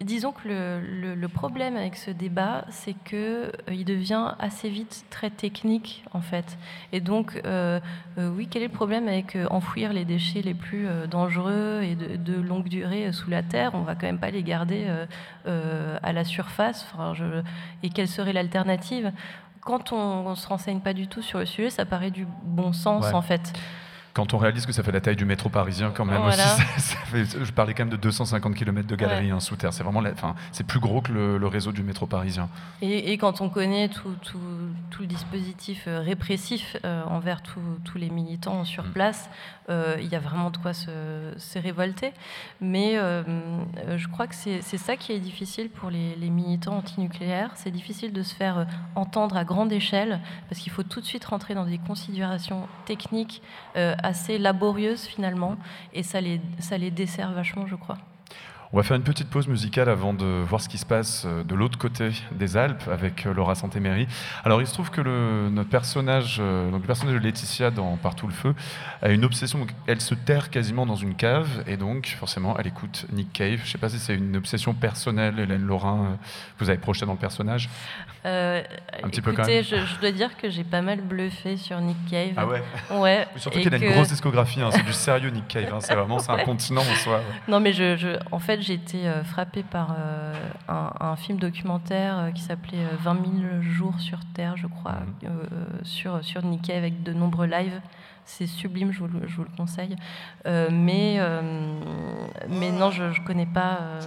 [0.00, 5.30] disons que le, problème avec ce débat, c'est qu'il euh, il devient assez vite très
[5.30, 6.58] technique, en fait.
[6.92, 7.80] Et donc, euh,
[8.18, 12.40] euh, oui, quel est le problème avec enfouir les déchets les plus dangereux et de,
[12.40, 13.72] longue durée sous la terre?
[13.74, 14.86] On va quand même pas les garder
[15.46, 16.86] à la surface.
[17.82, 19.12] et quelle serait l'alternative?
[19.60, 22.72] Quand on, ne se renseigne pas du tout sur le sujet, ça paraît du bon
[22.72, 23.52] sens, en fait
[24.14, 26.40] quand on réalise que ça fait la taille du métro parisien quand même aussi,
[27.14, 29.72] je parlais quand même de 250 km de galeries hein, sous terre.
[29.72, 32.48] C'est vraiment, enfin, c'est plus gros que le, réseau du métro parisien.
[32.80, 34.38] Et, quand on connaît tout, tout,
[34.90, 38.92] tout le dispositif euh, répressif euh, envers tous les militants sur mm.
[38.92, 39.30] place,
[39.68, 42.12] euh, il y a vraiment de quoi se, se révolter.
[42.60, 47.50] Mais je crois que c'est ça qui est difficile pour les, les militants antinucléaires.
[47.54, 51.24] C'est difficile de se faire entendre à grande échelle parce qu'il faut tout de suite
[51.24, 53.42] rentrer dans des considérations techniques
[54.02, 55.56] assez laborieuse finalement,
[55.92, 57.98] et ça les, ça les dessert vachement, je crois.
[58.74, 61.44] On va faire une petite pause musicale avant de voir ce qui se passe euh,
[61.44, 64.08] de l'autre côté des Alpes avec euh, Laura Santéméry.
[64.44, 67.98] Alors il se trouve que le, notre personnage, euh, donc le personnage de Laetitia dans
[67.98, 68.54] Partout le feu,
[69.02, 69.66] a une obsession.
[69.86, 73.58] elle se terre quasiment dans une cave et donc forcément elle écoute Nick Cave.
[73.58, 76.16] Je ne sais pas si c'est une obsession personnelle, Hélène Laurin,
[76.58, 77.68] vous avez projeté dans le personnage.
[78.24, 78.62] un
[79.02, 79.62] petit peu quand même.
[79.62, 82.32] Je, je, dois dire que j'ai pas mal bluffé sur Nick Cave.
[82.38, 82.62] Ah ouais.
[82.90, 83.26] Ouais.
[83.36, 84.62] Surtout qu'il a une grosse discographie.
[84.62, 85.74] Hein, c'est du sérieux Nick Cave.
[85.74, 87.20] Hein, c'est vraiment c'est un continent en soi.
[87.48, 90.34] Non mais je, je en fait j'ai été euh, frappée par euh,
[90.68, 95.30] un, film documentaire euh, qui s'appelait 20 000 jours sur Terre, je crois, mhm.
[95.82, 97.80] sur, sur Nikkei avec de nombreux lives.
[98.24, 99.96] C'est sublime, je vous, je vous, le conseille.
[100.44, 101.18] mais,
[102.48, 103.98] mais non, je ne connais pas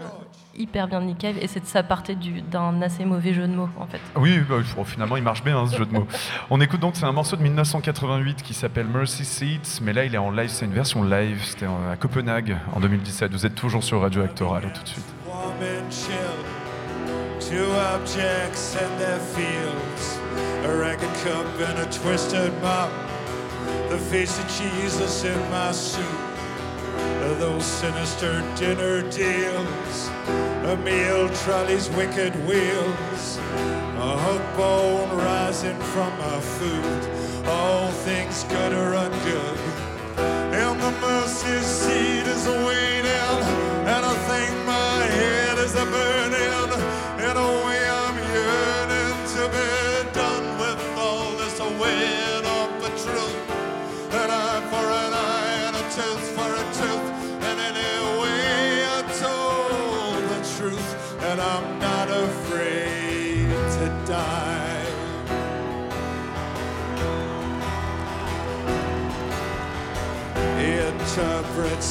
[0.57, 2.17] hyper bien Nikkei et ça partait
[2.49, 3.99] d'un assez mauvais jeu de mots en fait.
[4.15, 6.07] Oui, bah, finalement il marche bien hein, ce jeu de mots.
[6.49, 10.15] On écoute donc, c'est un morceau de 1988 qui s'appelle Mercy Seats, mais là il
[10.15, 13.31] est en live, c'est une version live, c'était à Copenhague en 2017.
[13.31, 15.05] Vous êtes toujours sur Radio Actora, allez tout de suite.
[17.39, 20.17] Two objects and their fields,
[20.65, 22.89] a ragged cup and a twisted mop,
[23.89, 26.05] the face of Jesus in my suit,
[27.39, 30.09] those sinister dinner deals.
[30.65, 33.37] a meal trolley's wicked wheels,
[33.97, 37.47] a hook bone rising from my food.
[37.47, 39.59] All things good or ungood,
[40.17, 41.59] and the mercy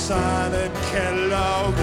[0.08, 1.74] silent Kellogg,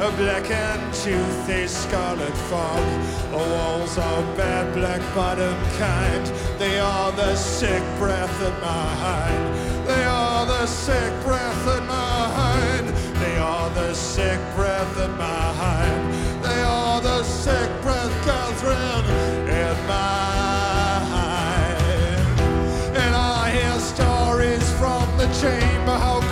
[0.00, 2.84] a black and toothy scarlet fog.
[3.30, 6.26] The walls are bad black bottom kind.
[6.58, 9.86] They are the sick breath in my hind.
[9.86, 12.88] They are the sick breath in my hind.
[13.22, 16.12] They are the sick breath in my hind.
[16.42, 19.06] They are the sick breath, Catherine,
[19.46, 22.40] in my hind.
[22.96, 26.29] And I hear stories from the chamber how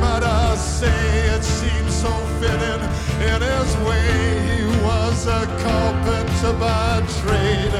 [0.00, 1.00] might I say
[1.36, 2.82] it seems so fitting
[3.30, 4.08] in his way.
[4.48, 7.74] He was a carpenter by trade,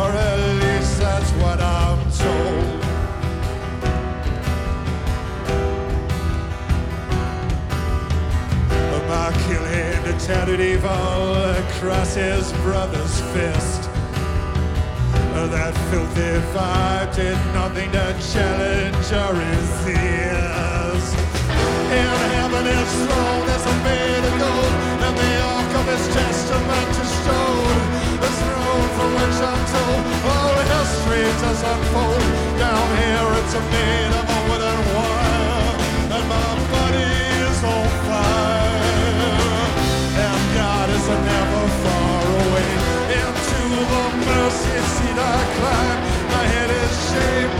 [0.00, 2.80] or at least that's what I'm told.
[9.06, 13.82] Michael hand a tattered evil across his brother's fist.
[15.52, 20.83] That filthy vibe did nothing to challenge or resist.
[21.94, 24.74] In heaven his throne is made of gold,
[25.06, 27.78] and the ark of his testament is stone.
[28.24, 30.02] The throne from which I'm told
[30.32, 32.24] all history does unfold.
[32.58, 35.70] Down here it's made of a wooden wire,
[36.18, 37.10] and my body
[37.46, 38.82] is on fire.
[40.26, 42.70] And God is never far away.
[43.22, 45.98] Into the mercy seat I climb.
[46.34, 47.53] My head is shaved,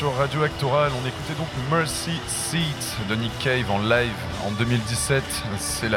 [0.00, 0.90] sur Radio Actoral.
[0.94, 4.14] On écoutait donc Mercy Seat de Nick Cave en live
[4.46, 5.22] en 2017.
[5.58, 5.90] C'est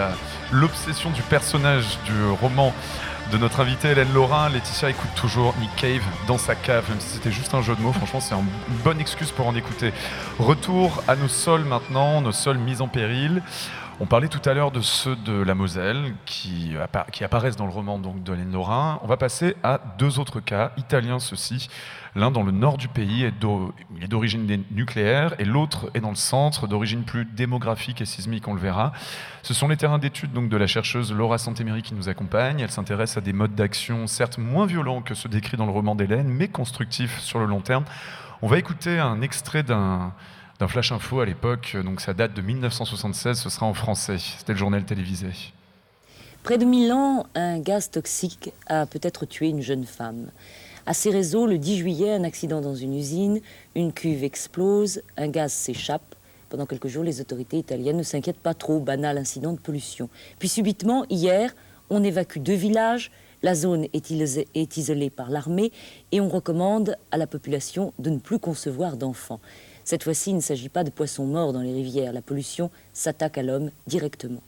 [0.52, 2.74] l'obsession du personnage du roman
[3.32, 4.50] de notre invitée Hélène Laurin.
[4.50, 7.82] Laetitia écoute toujours Nick Cave dans sa cave, même si c'était juste un jeu de
[7.82, 7.94] mots.
[7.94, 8.46] Franchement, c'est une
[8.84, 9.94] bonne excuse pour en écouter.
[10.38, 13.42] Retour à nos sols maintenant, nos sols mis en péril.
[14.00, 17.68] On parlait tout à l'heure de ceux de la Moselle qui, appa- qui apparaissent dans
[17.68, 18.34] le roman donc, de.
[18.34, 21.70] On va passer à deux autres cas, italiens ceux-ci.
[22.16, 23.34] L'un dans le nord du pays est
[24.10, 28.60] d'origine nucléaire et l'autre est dans le centre, d'origine plus démographique et sismique, on le
[28.60, 28.94] verra.
[29.44, 32.60] Ce sont les terrains d'études donc de la chercheuse Laura Santéméry qui nous accompagne.
[32.62, 35.94] Elle s'intéresse à des modes d'action certes moins violents que ceux décrits dans le roman
[35.94, 37.84] d'Hélène, mais constructifs sur le long terme.
[38.42, 40.14] On va écouter un extrait d'un
[40.64, 44.16] d'un flash info à l'époque, donc ça date de 1976, ce sera en français.
[44.18, 45.28] C'était le journal télévisé.
[46.42, 50.32] Près de Milan, un gaz toxique a peut-être tué une jeune femme.
[50.86, 53.42] À ces réseaux, le 10 juillet, un accident dans une usine,
[53.76, 56.16] une cuve explose, un gaz s'échappe.
[56.50, 60.08] Pendant quelques jours, les autorités italiennes ne s'inquiètent pas trop, banal incident de pollution.
[60.40, 61.54] Puis subitement, hier,
[61.90, 63.12] on évacue deux villages,
[63.42, 65.74] la zone est isolée par l'armée
[66.14, 69.42] et on recommande à la population de ne plus concevoir d'enfants.
[69.84, 73.38] Cette fois-ci, il ne s'agit pas de poissons morts dans les rivières, la pollution s'attaque
[73.38, 74.42] à l'homme directement.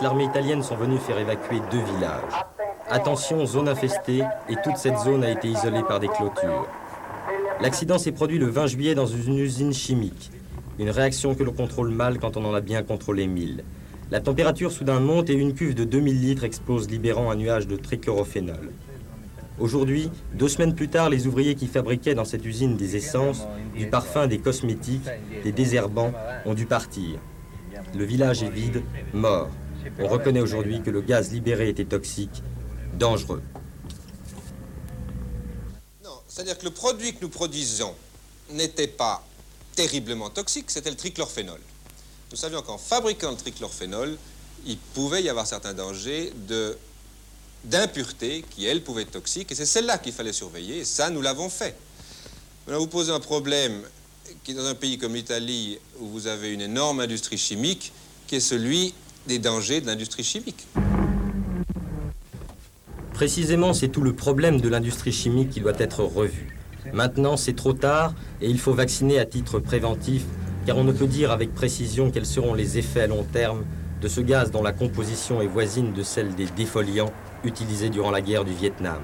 [0.00, 2.44] L'armée italienne sont venus faire évacuer deux villages.
[2.88, 6.68] Attention, zone infestée, et toute cette zone a été isolée par des clôtures.
[7.60, 10.30] L'accident s'est produit le 20 juillet dans une usine chimique.
[10.78, 13.64] Une réaction que l'on contrôle mal quand on en a bien contrôlé 1000.
[14.10, 17.76] La température soudain monte et une cuve de 2000 litres explose libérant un nuage de
[17.76, 18.70] trichlorophénol.
[19.60, 23.42] Aujourd'hui, deux semaines plus tard, les ouvriers qui fabriquaient dans cette usine des essences,
[23.76, 25.06] du parfum, des cosmétiques,
[25.44, 26.12] des désherbants
[26.44, 27.20] ont dû partir.
[27.94, 28.82] Le village est vide,
[29.12, 29.48] mort.
[30.00, 32.42] On reconnaît aujourd'hui que le gaz libéré était toxique,
[32.94, 33.42] dangereux.
[36.26, 37.94] C'est-à-dire que le produit que nous produisons
[38.50, 39.24] n'était pas
[39.76, 41.60] terriblement toxique, c'était le trichlorphénol.
[42.32, 44.16] Nous savions qu'en fabriquant le trichlorphénol,
[44.66, 46.76] il pouvait y avoir certains dangers de
[47.64, 51.22] d'impuretés qui, elles, pouvaient être toxiques, et c'est celle-là qu'il fallait surveiller, et ça, nous
[51.22, 51.74] l'avons fait.
[52.66, 53.82] Maintenant, vous posez un problème
[54.42, 57.92] qui dans un pays comme l'Italie, où vous avez une énorme industrie chimique,
[58.26, 58.94] qui est celui
[59.26, 60.66] des dangers de l'industrie chimique.
[63.12, 66.56] Précisément, c'est tout le problème de l'industrie chimique qui doit être revu.
[66.92, 70.24] Maintenant, c'est trop tard et il faut vacciner à titre préventif,
[70.66, 73.64] car on ne peut dire avec précision quels seront les effets à long terme
[74.02, 77.12] de ce gaz dont la composition est voisine de celle des défoliants
[77.44, 79.00] utilisés durant la guerre du Vietnam.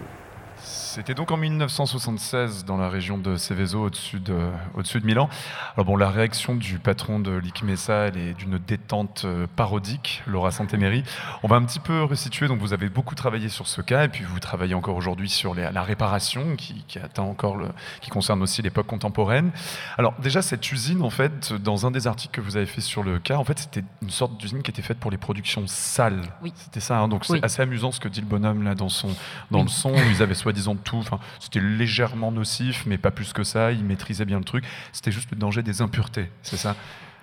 [0.92, 4.36] C'était donc en 1976 dans la région de Seveso, au-dessus de,
[4.74, 5.28] au-dessus de Milan.
[5.76, 10.50] Alors bon, la réaction du patron de l'ICMESA, elle est d'une détente euh, parodique, Laura
[10.50, 11.04] Santemery.
[11.44, 14.08] On va un petit peu resituer, donc vous avez beaucoup travaillé sur ce cas, et
[14.08, 17.68] puis vous travaillez encore aujourd'hui sur les- la réparation, qui, qui atteint encore le,
[18.00, 19.52] qui concerne aussi l'époque contemporaine.
[19.96, 23.04] Alors déjà, cette usine, en fait, dans un des articles que vous avez fait sur
[23.04, 26.22] le cas, en fait, c'était une sorte d'usine qui était faite pour les productions sales.
[26.42, 26.52] Oui.
[26.56, 27.40] C'était ça, hein, donc c'est Oui.
[27.44, 29.06] assez amusant ce que dit le bonhomme là dans son
[29.52, 29.64] dans Oui.
[29.66, 29.94] le son.
[30.10, 30.96] Ils avaient soi-disant tout.
[30.96, 33.72] Enfin, c'était légèrement nocif, mais pas plus que ça.
[33.72, 34.64] Ils maîtrisaient bien le truc.
[34.92, 36.76] C'était juste le danger des impuretés, c'est ça?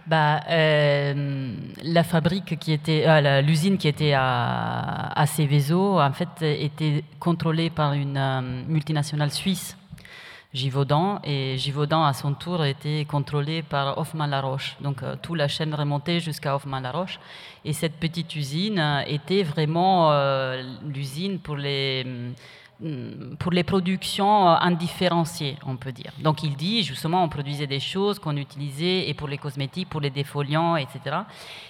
[0.07, 1.53] Bah, euh,
[1.83, 7.69] la fabrique qui était, euh, l'usine qui était à, à Seveso, en fait, était contrôlée
[7.69, 9.77] par une euh, multinationale suisse,
[10.53, 14.77] Givaudan, et Givaudan, à son tour, était contrôlé par Hoffmann-La-Roche.
[14.79, 17.19] Donc, euh, toute la chaîne remontait jusqu'à Hoffmann-La-Roche.
[17.65, 20.09] Et cette petite usine était vraiment
[20.85, 22.05] l'usine pour les
[23.39, 26.11] pour les productions euh, indifférenciées, on peut dire.
[26.21, 29.99] Donc il dit, justement, on produisait des choses qu'on utilisait et pour les cosmétiques, pour
[30.01, 30.99] les défoliants, etc.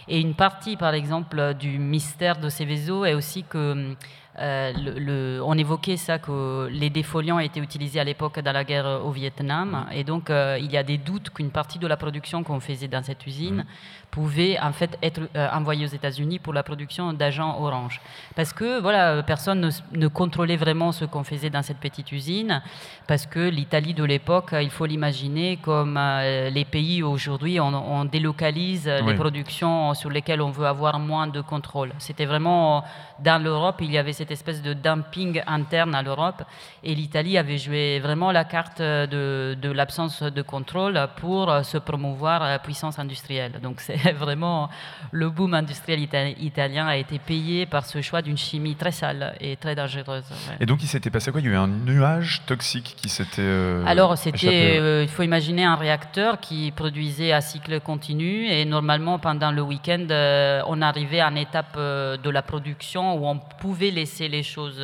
[0.07, 3.95] Et une partie, par exemple, du mystère de Seveso est aussi que
[4.39, 8.63] euh, le- le- on évoquait ça que les défoliants étaient utilisés à l'époque dans la
[8.63, 11.97] guerre au Vietnam, et donc euh, il y a des doutes qu'une partie de la
[11.97, 13.65] production qu'on faisait dans cette usine
[14.11, 18.01] pouvait en fait être euh, envoyée aux États-Unis pour la production d'agents orange,
[18.35, 22.61] parce que voilà, personne ne, contrôlait vraiment ce qu'on faisait dans cette petite usine,
[23.07, 28.05] parce que l'Italie de l'époque, il faut l'imaginer comme euh, les pays aujourd'hui on, on
[28.05, 31.91] délocalise euh, les productions sur lesquelles on veut avoir moins de contrôle.
[31.99, 32.83] C'était vraiment
[33.19, 36.43] dans l'Europe, il y avait cette espèce de dumping interne à l'Europe
[36.83, 41.77] et l'Italie avait joué vraiment la carte de, de l'absence de contrôle pour euh, se
[41.77, 43.59] promouvoir euh, puissance industrielle.
[43.61, 44.69] Donc c'est vraiment
[45.11, 49.35] le boom industriel ita- italien a été payé par ce choix d'une chimie très sale
[49.39, 50.23] et très dangereuse.
[50.29, 50.55] ouais.
[50.59, 51.41] Et donc, il s'était passé quoi?
[51.41, 53.41] Il y a eu un nuage toxique qui s'était.
[53.41, 58.65] euh, Alors, c'était, euh, il faut imaginer un réacteur qui produisait à cycle continu et
[58.65, 63.37] normalement, pendant le week-end, euh, on arrivait à une étape de la production où on
[63.59, 64.81] pouvait laisser les choses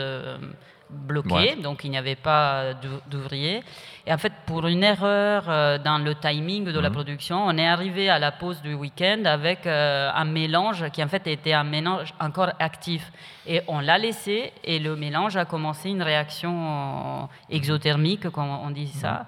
[1.35, 1.55] Ouais.
[1.61, 3.63] donc il n'y avait pas d'ou- d'ouvriers.
[4.05, 6.93] Et en fait, pour une erreur euh, dans le timing de la Mhm.
[6.95, 11.07] production, on est arrivé à la pause du week-end avec euh, un mélange qui en
[11.07, 13.11] fait était un mélange encore actif.
[13.47, 18.69] Et on l'a laissé et le mélange a commencé une réaction euh, exothermique, comme on
[18.71, 19.25] dit ça.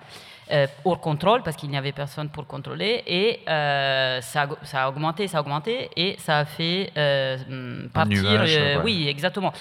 [0.51, 4.83] Euh, hors contrôle parce qu'il n'y avait personne pour contrôler et euh, ça, a, ça
[4.83, 7.37] a augmenté, ça a augmenté et ça a fait euh,
[7.93, 8.21] partir.
[8.23, 8.81] nuage, euh, ouais.
[8.83, 9.51] Oui, exactement.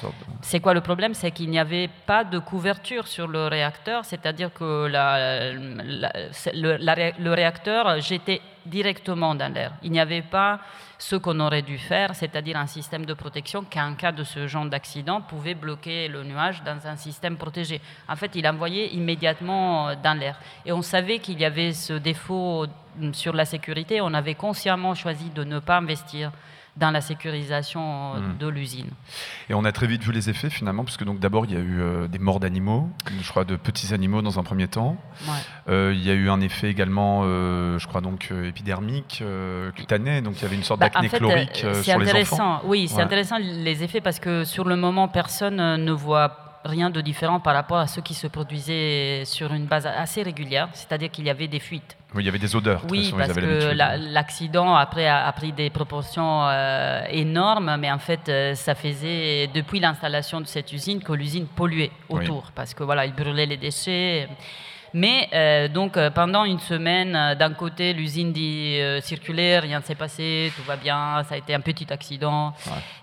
[0.43, 1.15] C'est quoi le problème?
[1.15, 6.55] C'est qu'il n'y avait pas de couverture sur le réacteur, c'est-à-dire que la- la- c'est-
[6.55, 9.73] le, la le réacteur jetait directement dans l'air.
[9.83, 10.61] Il n'y avait pas
[10.99, 14.47] ce qu'on aurait dû faire, c'est-à-dire un système de protection qui, en cas de ce
[14.47, 17.81] genre d'accident, pouvait bloquer le nuage dans un système protégé.
[18.09, 20.39] En fait, il envoyait immédiatement euh, dans l'air.
[20.65, 24.01] Et on savait qu'il y avait ce défaut mm, sur la sécurité.
[24.01, 26.33] On avait consciemment choisi de ne pas investir
[26.77, 28.39] dans la sécurisation euh, Mm.
[28.39, 28.91] de l'usine.
[29.49, 31.61] Et on a très vite vu les effets finalement, puisque donc d'abord il y a
[31.61, 32.89] eu euh, des morts d'animaux,
[33.23, 34.97] je crois de petits animaux dans un premier temps.
[35.27, 35.33] Ouais.
[35.69, 39.23] Euh, il y a eu un effet également, euh, je crois donc épidermique,
[39.77, 42.09] cutané, donc il y avait une sorte Bah, d'acné en fait, chlorique c'est sur les
[42.09, 42.55] intéressant.
[42.57, 42.63] enfants.
[42.67, 43.03] Oui, c'est Ouais.
[43.03, 47.55] intéressant les effets parce que sur le moment, personne ne voit rien de différent par
[47.55, 51.49] rapport à ce qui se produisait sur une base assez régulière, c'est-à-dire qu'il y avait
[51.49, 51.97] des fuites.
[52.15, 52.83] Oui, il y avait des odeurs.
[52.91, 57.91] Oui, façon, ils parce que l'accident après a, a pris des proportions euh, énormes, mais
[57.91, 62.23] en fait, euh, ça faisait depuis l'installation de cette usine que l'usine polluait Oui.
[62.23, 64.29] autour, parce que voilà, il brûlait les déchets.
[64.97, 69.81] Mais euh, donc euh, pendant une semaine, euh, d'un côté, l'usine dit euh, circulaire, rien
[69.81, 72.53] ne s'est passé, tout va bien, ça a été un petit accident.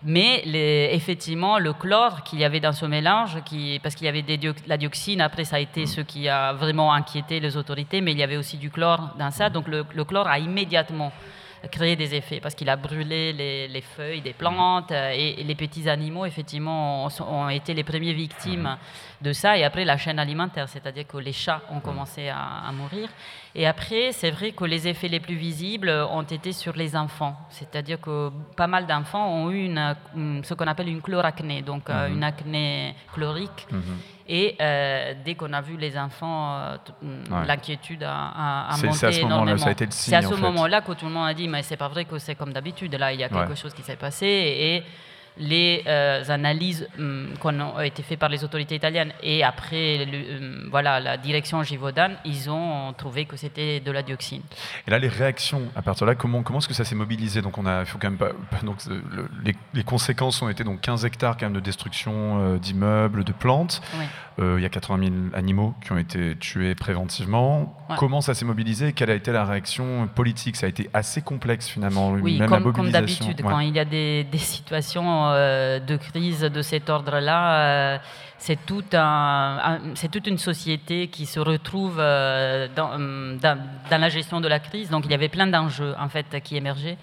[0.04, 4.10] Mais les- effectivement, le chlore qu'il y avait dans ce mélange, qui, parce qu'il y
[4.10, 7.58] avait des dio- la dioxine, après ça a été ce qui a vraiment inquiété les
[7.58, 9.50] autorités, mais il y avait aussi du chlore dans ça.
[9.50, 11.12] Donc le, le chlore a immédiatement
[11.70, 15.44] créé des effets parce qu'il a brûlé les, les feuilles des plantes euh, et, et
[15.44, 18.78] les petits animaux effectivement ont, ont été les premières victimes
[19.22, 22.72] de ça et après la chaîne alimentaire c'est-à-dire que les chats ont commencé à, à
[22.72, 23.10] mourir
[23.54, 27.36] et après c'est vrai que les effets les plus visibles ont été sur les enfants
[27.50, 31.90] c'est-à-dire que pas mal d'enfants ont eu une, une- ce qu'on appelle une chloracné donc
[31.90, 32.14] euh, Mhm.
[32.16, 33.98] une acné chlorique Mhm.
[34.34, 37.46] Et euh, dès qu'on a vu les enfants, euh, Ouais.
[37.46, 39.76] l'inquiétude a, a- a monté c'est à ce moment-là, énormément.
[39.90, 42.18] C'est à ce moment-là que tout le monde a dit, mais c'est pas vrai que
[42.18, 42.94] c'est comme d'habitude.
[42.96, 43.56] Là, il y a quelque Ouais.
[43.58, 44.84] chose qui s'est passé et
[45.38, 50.38] les euh, analyses hum, qui ont été faites par les autorités italiennes et après le-
[50.38, 54.42] hum, voilà, la direction Givaudan, ils ont trouvé que c'était de la dioxine.
[54.88, 57.42] Et là, les réactions à partir de là, comment, comment est-ce que ça s'est mobilisé?
[57.42, 58.32] Donc, on a, faut quand même pas.
[58.64, 62.40] Donc, euh, le- les, les conséquences ont été donc 15 hectares quand même de destruction
[62.42, 63.82] euh, d'immeubles, de plantes.
[63.98, 64.06] Oui.
[64.40, 67.76] Euh, il y a 80 000 animaux qui ont été tués préventivement.
[67.90, 67.96] Ouais.
[68.00, 68.94] Comment ça s'est mobilisé?
[68.94, 70.56] Quelle a été la réaction politique?
[70.56, 72.12] Ça a été assez complexe finalement.
[72.12, 73.52] Oui, même comme, comme d'habitude, Ouais.
[73.52, 77.98] quand il y a des, des situations euh, de crise de cet ordre-là, euh,
[78.38, 82.98] c'est tout un, un- c'est toute une société qui se retrouve dans,
[83.38, 83.58] dans,
[83.90, 84.90] dans la gestion de la crise.
[84.90, 86.98] Donc il y avait plein d'enjeux en fait qui émergeaient.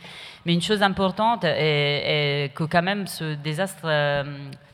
[0.46, 3.86] Mais une chose importante est, est que quand même ce désastre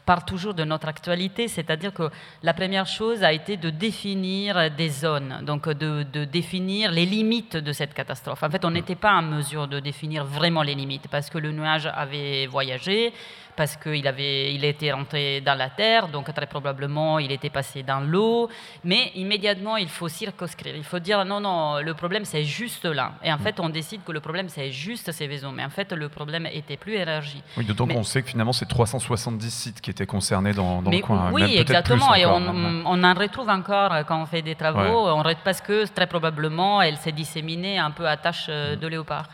[0.04, 2.10] part toujours de notre actualité, c'est-à-dire que
[2.42, 7.56] la première chose a été de définir des zones, donc de, de définir les limites
[7.56, 8.42] de cette catastrophe.
[8.42, 11.52] En fait, on n'était pas en mesure de définir vraiment les limites parce que le
[11.52, 13.12] nuage avait voyagé,
[13.56, 17.82] parce qu'il avait, il était rentré dans la terre, donc très probablement il était passé
[17.82, 18.48] dans l'eau,
[18.82, 23.12] mais immédiatement il faut circonscrire, il faut dire non, non, le problème c'est juste là.
[23.22, 25.92] Et en fait, on décide que le problème c'est juste ces vaisseaux, mais en fait
[25.92, 27.42] le problème était plus élargi.
[27.56, 30.98] Oui, d'autant qu'on sait que finalement, c'est 370 sites qui étaient concernés dans, dans mais
[30.98, 31.30] le coin.
[31.32, 32.10] Oui, même peut-être exactement.
[32.12, 32.54] plus et encore,
[32.86, 35.06] on, en retrouve encore euh, quand on fait des travaux.
[35.06, 35.12] Ouais.
[35.12, 38.86] On re- parce que très probablement, elle s'est disséminée un peu à tâche euh, de
[38.86, 39.28] léopard.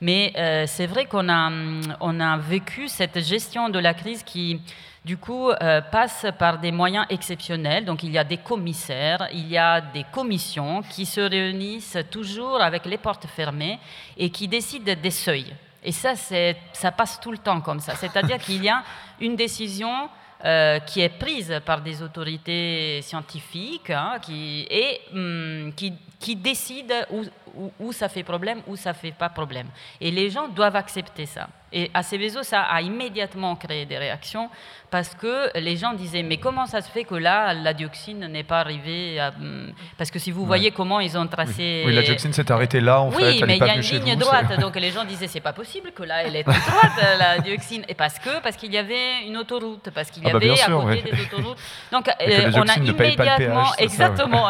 [0.00, 1.50] Mais euh, c'est vrai qu'on a,
[2.00, 4.60] on a vécu cette gestion de la crise qui,
[5.04, 7.84] du coup, euh, passe par des moyens exceptionnels.
[7.84, 12.60] Donc, il y a des commissaires, il y a des commissions qui se réunissent toujours
[12.60, 13.78] avec les portes fermées
[14.16, 15.52] et qui décident des seuils.
[15.82, 17.94] Et ça, ça passe tout le temps comme ça.
[17.96, 18.82] C'est-à-dire qu'il y a
[19.20, 20.08] une décision
[20.44, 26.94] euh, qui est prise par des autorités scientifiques hein, qui, et hum, qui, qui décident
[27.80, 29.66] où, ça fait problème, où ça fait pas problème.
[30.00, 31.48] Et les gens doivent accepter ça.
[31.72, 34.48] Et à Céveso, ça a immédiatement créé des réactions
[34.90, 38.42] parce que les gens disaient mais comment ça se fait que là la dioxine n'est
[38.42, 40.46] pas arrivée à- hum, parce que si vous Ouais.
[40.46, 43.46] voyez comment ils ont tracé Oui, la dioxine s'est arrêtée là, en oui, fait.
[43.46, 45.92] Mais il y a une ligne vous, droite, donc les gens disaient c'est pas possible
[45.92, 49.24] que là elle est toute droite la dioxine, et parce que parce qu'il y avait
[49.26, 51.10] une autoroute, parce qu'il y Ah bah avait bien à sûr, côté ouais.
[51.12, 51.58] des autoroutes.
[51.92, 53.84] Donc que euh, on a immédiatement, ça, ouais.
[53.84, 54.48] exactement,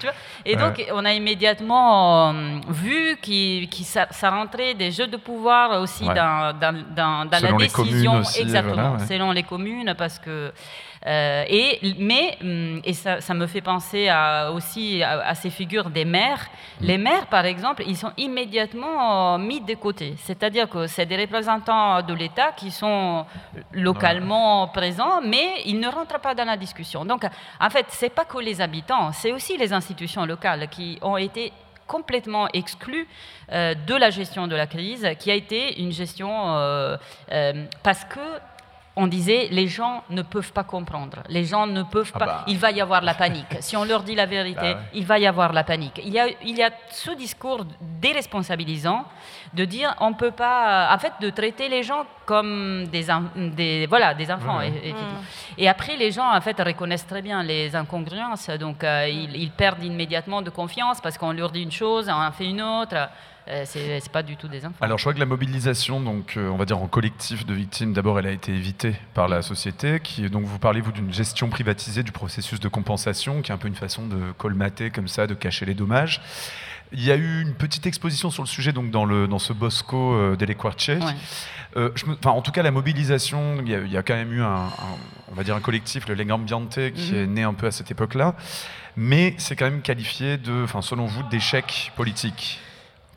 [0.00, 0.14] tu vois.
[0.44, 5.16] et donc on a immédiatement euh, vu qu'il qu'il ça, ça rentrait des jeux de
[5.16, 9.06] pouvoir aussi dans, dans, dans, dans Selon la les communes décision, aussi, exactement, voilà, ouais.
[9.06, 10.52] selon les communes, parce que
[11.06, 15.50] euh, et mais hum, et ça, ça me fait penser à, aussi à, à ces
[15.50, 16.48] figures des maires.
[16.80, 16.84] Mm.
[16.84, 20.14] Les maires, par exemple, ils sont immédiatement euh, mis de côté.
[20.18, 23.24] C'est-à-dire que c'est des représentants de l'État qui sont
[23.72, 27.04] localement présents, mais ils ne rentrent pas dans la discussion.
[27.04, 27.24] Donc,
[27.60, 31.52] en fait, c'est pas que les habitants, c'est aussi les institutions locales qui ont été
[31.88, 33.08] complètement exclus
[33.50, 36.96] euh, de la gestion de la crise, qui a été une gestion euh,
[37.32, 38.20] euh, parce que
[39.00, 42.44] on disait les gens ne peuvent pas comprendre, les gens ne peuvent pas, bah.
[42.48, 43.46] il va y avoir la panique.
[43.60, 44.76] si on leur dit la vérité, Ah ouais.
[45.00, 46.00] il va y avoir la panique.
[46.04, 47.64] Il y a, il y a ce discours
[48.18, 49.04] déresponsabilisant
[49.54, 54.30] de dire on peut pas, en fait, de traiter les gens comme des, voilà, des
[54.30, 54.58] enfants.
[54.58, 54.72] Ouais.
[55.56, 59.50] et- après, les gens, en fait, reconnaissent très bien les incongruences, donc euh, ils, ils
[59.50, 62.96] perdent immédiatement de confiance parce qu'on leur dit une chose, on en fait une autre.
[63.50, 64.76] Euh, c'est pas du tout des enfants.
[64.82, 67.92] Alors, je crois que la mobilisation, donc, euh, on va dire en collectif de victimes,
[67.94, 70.00] d'abord, elle a été évitée par la société.
[70.00, 73.58] Qui, donc, vous parlez vous d'une gestion privatisée du processus de compensation, qui est un
[73.58, 76.20] peu une façon de colmater comme ça, de cacher les dommages.
[76.92, 79.52] Il y a eu une petite exposition sur le sujet donc dans, le, dans ce
[79.52, 80.54] Bosco euh, delle.
[81.76, 84.02] Euh, je me- enfin, en tout cas, la mobilisation, il y, a, il y a
[84.02, 84.70] quand même eu un, un-
[85.30, 87.18] on va dire un collectif, le Legambiente, qui Mhm.
[87.18, 88.34] est né un peu à cette époque-là,
[88.96, 92.58] mais c'est quand même qualifié de, selon vous, d'échec politique,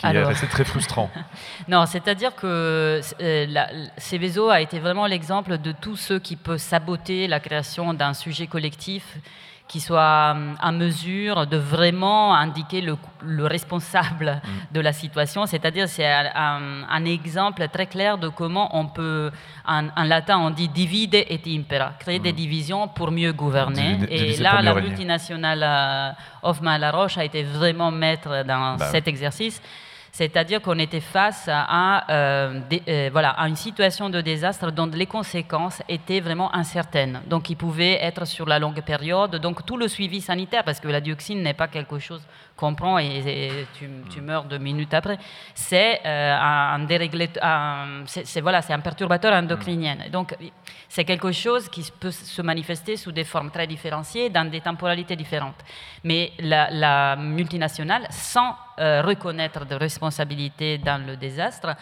[0.01, 0.29] qui est Alors.
[0.29, 1.09] resté très frustrant.
[1.67, 6.57] Non, c'est-à-dire que euh, la- Céveso a été vraiment l'exemple de tous ceux qui peuvent
[6.57, 9.03] saboter la création d'un sujet collectif
[9.67, 14.41] qui soit hum, en mesure de vraiment indiquer le, le responsable
[14.73, 15.45] de la situation.
[15.45, 19.31] C'est-à-dire, c'est un, un exemple très clair de comment on peut,
[19.65, 23.95] en, en latin, on dit divide et impera, créer des divisions pour mieux gouverner.
[23.95, 26.11] Divi- et là, la multinationale euh,
[26.43, 29.61] Hoffmann Laroche a été vraiment maître dans Bah cet exercice.
[30.11, 35.81] C'est-à-dire qu'on était face à, euh, euh, à une situation de désastre dont les conséquences
[35.87, 37.21] étaient vraiment incertaines.
[37.27, 39.37] Donc, ils pouvaient être sur la longue période.
[39.37, 42.21] Donc, tout le suivi sanitaire, parce que la dioxine n'est pas quelque chose
[42.61, 45.17] qu'on prend et, et tu, tu meurs deux minutes après,
[45.55, 49.97] c'est euh, un, c'est- c'est- voilà, c'est un perturbateur endocrinien.
[50.11, 50.35] Donc,
[50.87, 55.15] c'est quelque chose qui peut se manifester sous des formes très différenciées, dans des temporalités
[55.15, 55.61] différentes.
[56.03, 61.75] Mais la, la multinationale, sans euh, reconnaître de responsabilité dans le désastre,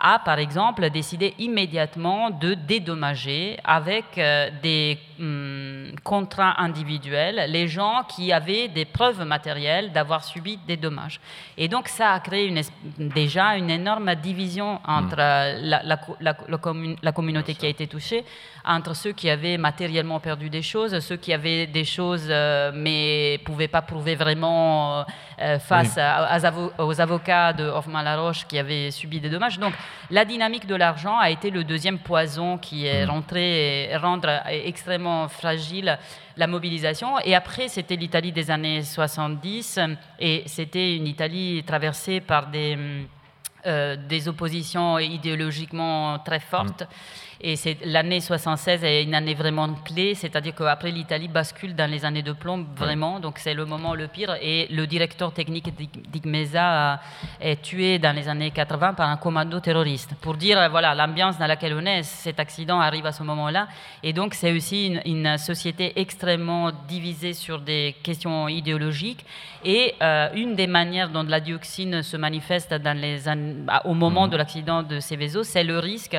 [0.00, 8.02] a par exemple décidé immédiatement de dédommager avec euh, des hum, contrats individuels les gens
[8.08, 11.20] qui avaient des preuves matérielles d'avoir subi des dommages.
[11.58, 12.62] Et donc ça a créé une
[12.98, 17.66] déjà une énorme division entre euh, la, la co- la- la commun- la communauté qui
[17.66, 18.24] a été touchée,
[18.64, 23.38] entre ceux qui avaient matériellement perdu des choses, ceux qui avaient des choses euh, mais
[23.38, 25.04] ne pouvaient pas prouver vraiment
[25.40, 26.02] euh, face Oui.
[26.02, 29.58] à- aux, avo- aux avocats de Hoffmann Laroche qui avaient subi des dommages.
[29.58, 29.74] Donc
[30.10, 35.28] la dynamique de l'argent a été le deuxième poison qui est rentré et rendre extrêmement
[35.28, 35.98] fragile
[36.36, 37.18] la mobilisation.
[37.20, 39.78] Et après, c'était l'Italie des années 70
[40.18, 42.76] et c'était une Italie traversée par des...
[43.66, 46.84] euh, des oppositions idéologiquement très fortes.
[47.44, 52.04] Et c'est l'année 76 est une année vraiment clé, c'est-à-dire qu'après l'Italie bascule dans les
[52.04, 54.36] années de plomb vraiment, donc c'est le moment le pire.
[54.40, 57.00] Et le directeur technique d'Ig- d'Igmesa
[57.40, 60.14] est tué dans les années 80 par un commando terroriste.
[60.20, 63.66] Pour dire voilà l'ambiance dans laquelle on est, cet accident arrive à ce moment-là.
[64.04, 69.26] Et donc c'est aussi une, une société extrêmement divisée sur des questions idéologiques.
[69.64, 73.22] Et euh, une des manières dont la dioxine se manifeste dans les
[73.84, 76.16] au moment de l'accident de Seveso, c'est le risque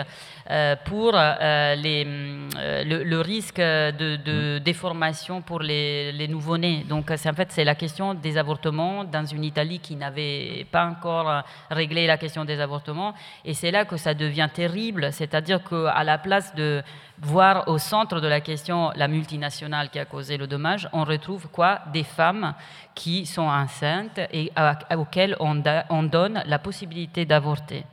[0.85, 6.83] pour euh, les, hum, euh, le, le risque de, de déformation pour les, les nouveau-nés.
[6.89, 10.85] Donc, c'est en fait c'est la question des avortements dans une Italie qui n'avait pas
[10.85, 11.41] encore euh,
[11.71, 13.13] réglé la question des avortements.
[13.45, 16.83] Et c'est là que ça devient terrible, c'est-à-dire qu'à la place de
[17.21, 21.47] voir au centre de la question la multinationale qui a causé le dommage, on retrouve
[21.49, 21.79] quoi?
[21.93, 22.53] Des femmes
[22.95, 27.85] qui sont enceintes et à- à- auxquelles on, da- on donne la possibilité d'avorter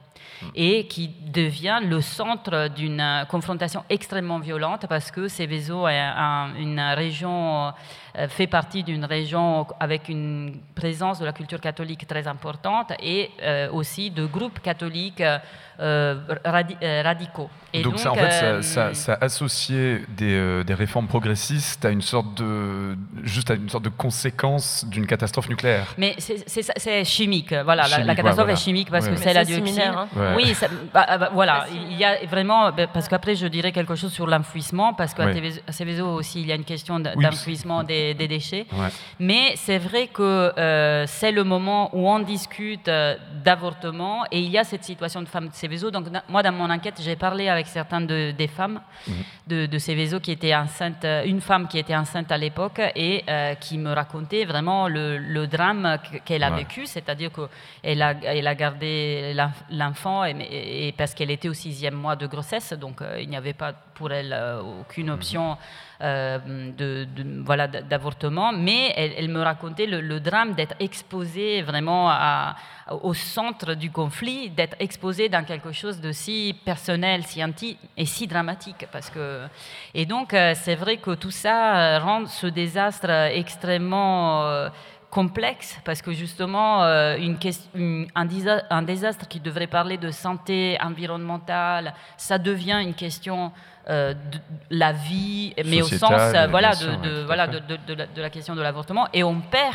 [0.55, 6.80] et qui devient le centre d'une confrontation extrêmement violente parce que Seveso est un- une
[6.80, 7.72] région,
[8.29, 13.71] fait partie d'une région avec une présence de la culture catholique très importante et euh,
[13.73, 15.23] aussi de groupes catholiques
[15.81, 17.49] euh, radi- euh, radicaux.
[17.73, 21.85] Et donc, ça, en fait, euh, ça, ça- ça associait des, euh, des réformes progressistes
[21.85, 25.95] à une sorte de, juste à une sorte de conséquence d'une catastrophe nucléaire.
[25.97, 27.83] Mais c'est- chimique, voilà.
[27.85, 28.53] la- la, Chimique, ouais, catastrophe voilà.
[28.53, 29.13] est chimique parce Ouais.
[29.13, 29.81] que c'est la dioxine.
[29.81, 30.09] hein.
[30.15, 30.35] Ouais.
[30.37, 31.67] Oui, ça- bah, ah, bah, voilà.
[31.73, 35.29] Il y a vraiment bah, parce qu'après je dirais quelque chose sur l'enfouissement parce qu'à
[35.71, 38.66] Seveso aussi il y a une question Oui, d'enfouissement des, des déchets.
[38.72, 38.88] Ouais.
[39.18, 40.22] Mais c'est vrai que
[40.59, 45.20] euh, c'est le moment où on discute euh, d'avortement et il y a cette situation
[45.22, 45.90] de femmes de Seveso.
[45.90, 48.80] Donc moi dans mon enquête j'ai parlé avec certaines de- des femmes
[49.46, 53.24] de, de Seveso qui était enceinte, euh, une femme qui était enceinte à l'époque et
[53.28, 56.59] euh, qui me racontait vraiment le, le drame que- qu'elle a Ouais.
[56.64, 60.34] vécu, c'est-à-dire qu'elle a, elle a gardé l'enf- l'enfant et,
[60.88, 63.72] et parce qu'elle était au sixième mois de grossesse, donc euh, il n'y avait pas
[63.94, 64.32] pour elle
[64.80, 65.55] aucune option euh,
[66.01, 72.11] de, de- voilà, d'avortement, mais elle, me racontait le, drame d'être exposée vraiment
[73.03, 78.07] au centre du conflit, d'être exposée dans quelque chose de si personnel, si intime et
[78.07, 78.86] si dramatique.
[78.90, 79.46] Parce que...
[79.94, 84.44] Et donc, euh, c'est vrai que tout ça euh, rend ce désastre extrêmement...
[84.44, 84.68] euh,
[85.11, 90.78] complexe parce que justement euh, une ques- une- un, désastre qui devrait parler de santé
[90.80, 93.48] environnementale, ça devient une question euh,
[94.14, 94.38] de
[94.70, 96.70] la vie, mais au sens euh, voilà,
[97.03, 99.09] de, voilà, de, de- la, de la question de l'avortement.
[99.12, 99.74] Et on perd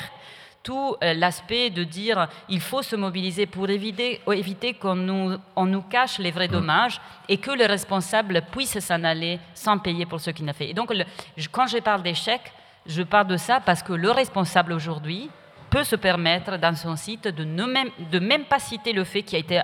[0.63, 5.66] tout euh, l'aspect de dire il faut se mobiliser pour éviter, éviter qu'on nous, on
[5.66, 6.99] nous cache les vrais dommages
[7.30, 10.70] et que le responsable puisse s'en aller sans payer pour ce qu'il a fait.
[10.70, 11.05] Et donc, le-
[11.51, 12.41] quand je parle d'échec,
[12.88, 15.30] je parle de ça parce que le responsable aujourd'hui
[15.70, 19.24] peut se permettre dans son site de ne même, de même pas citer le fait
[19.24, 19.61] qui a été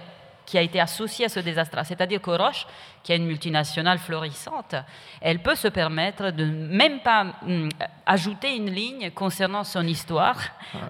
[0.51, 1.79] qui a été associé à ce désastre.
[1.85, 2.67] C'est-à-dire que Roche,
[3.03, 4.75] qui est une multinationale florissante,
[5.21, 7.69] elle peut se permettre de même pas hum,
[8.05, 10.37] ajouter une ligne concernant son histoire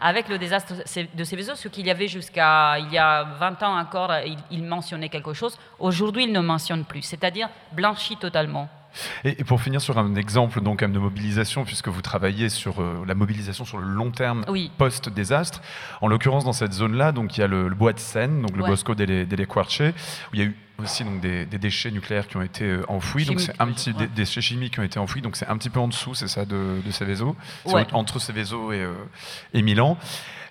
[0.01, 0.73] avec le désastre
[1.13, 4.63] de Seveso, ce qu'il y avait jusqu'à il y a 20 ans encore, il, il
[4.63, 5.55] mentionnait quelque chose.
[5.77, 8.67] Aujourd'hui, il ne mentionne plus, c'est-à-dire blanchi totalement.
[9.23, 13.15] Et, pour finir sur un exemple donc de mobilisation, puisque vous travaillez sur euh, la
[13.15, 14.71] mobilisation sur le long terme oui.
[14.77, 15.61] post-désastre,
[16.01, 18.55] en l'occurrence dans cette zone-là, donc il y a le, le, bois de Seine, donc
[18.55, 18.69] le Ouais.
[18.69, 22.27] Bosco delle, delle Quarce, où il y a eu aussi donc des, des déchets nucléaires
[22.27, 23.97] qui ont été euh, enfouis, donc c'est un petit ouais.
[23.99, 26.27] des déchets chimiques qui ont été enfouis, donc c'est un petit peu en dessous, c'est
[26.27, 27.23] ça, de, de
[27.65, 27.85] Ouais.
[27.93, 28.93] entre Céveso et, euh,
[29.53, 29.97] et Milan.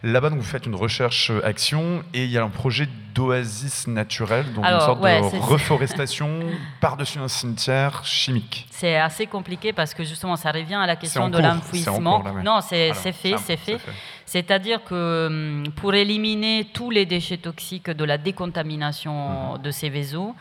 [0.03, 4.65] Là-bas, donc, vous faites une recherche-action et il y a un projet d'oasis naturelle, donc
[4.65, 6.41] Alors, une sorte ouais, de reforestation
[6.81, 8.67] par-dessus un cimetière chimique.
[8.71, 12.25] C'est assez compliqué parce que justement, ça revient à la question de l'enfouissement.
[12.45, 13.79] Non, c'est fait, c'est fait.
[14.25, 19.63] C'est-à-dire que hum, pour éliminer tous les déchets toxiques de la décontamination Mhm.
[19.63, 20.35] de ces vaisseaux,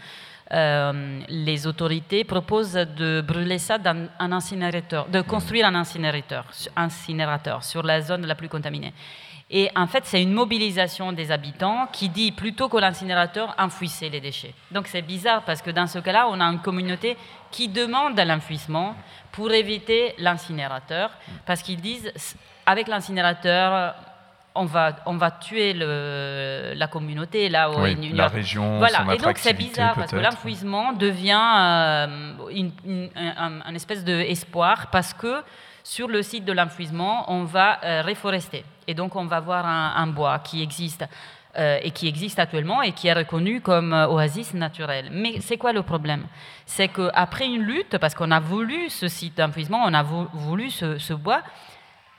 [0.52, 6.46] euh, les autorités proposent de brûler ça dans un incinérateur, de construire un incinérateur,
[6.76, 8.94] incinérateur sur la zone la plus contaminée.
[9.52, 14.22] Et en fait, c'est une mobilisation des habitants qui dit plutôt que l'incinérateur, enfouissez les
[14.22, 14.54] déchets.
[14.70, 17.18] Donc c'est bizarre parce que dans ce cas-là, on a une communauté
[17.50, 18.96] qui demande l'enfouissement
[19.32, 21.10] pour éviter l'incinérateur
[21.48, 22.12] parce qu'ils disent
[22.66, 23.96] avec l'incinérateur,
[24.54, 29.00] on va, on va tuer le, la communauté là où Oui, a- la région, Voilà.
[29.06, 32.08] son Et donc c'est bizarre parce que l'enfouissement devient euh,
[32.52, 35.42] une, une- un, un espèce d'espoir parce que
[35.84, 38.64] sur le site de l'enfouissement, on va euh, reforester.
[38.88, 41.06] Et donc on va voir un, bois qui existe.
[41.58, 45.10] euh, et qui existe actuellement et qui est reconnu comme euh, oasis naturel.
[45.12, 46.26] Mais c'est quoi le problème?
[46.66, 50.70] C'est qu'après une lutte, parce qu'on a voulu ce site d'enfouissement, on a vou- voulu
[50.70, 51.42] ce, bois,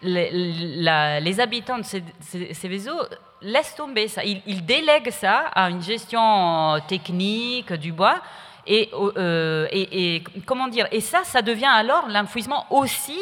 [0.02, 3.00] les, habitants de ces, ces- vaisseaux
[3.40, 4.24] laissent tomber ça.
[4.24, 8.20] Ils, ils délèguent ça à une gestion technique du bois.
[8.66, 10.86] Et, euh, et comment dire?
[10.92, 13.18] Et ça, ça devient alors l'enfouissement aussi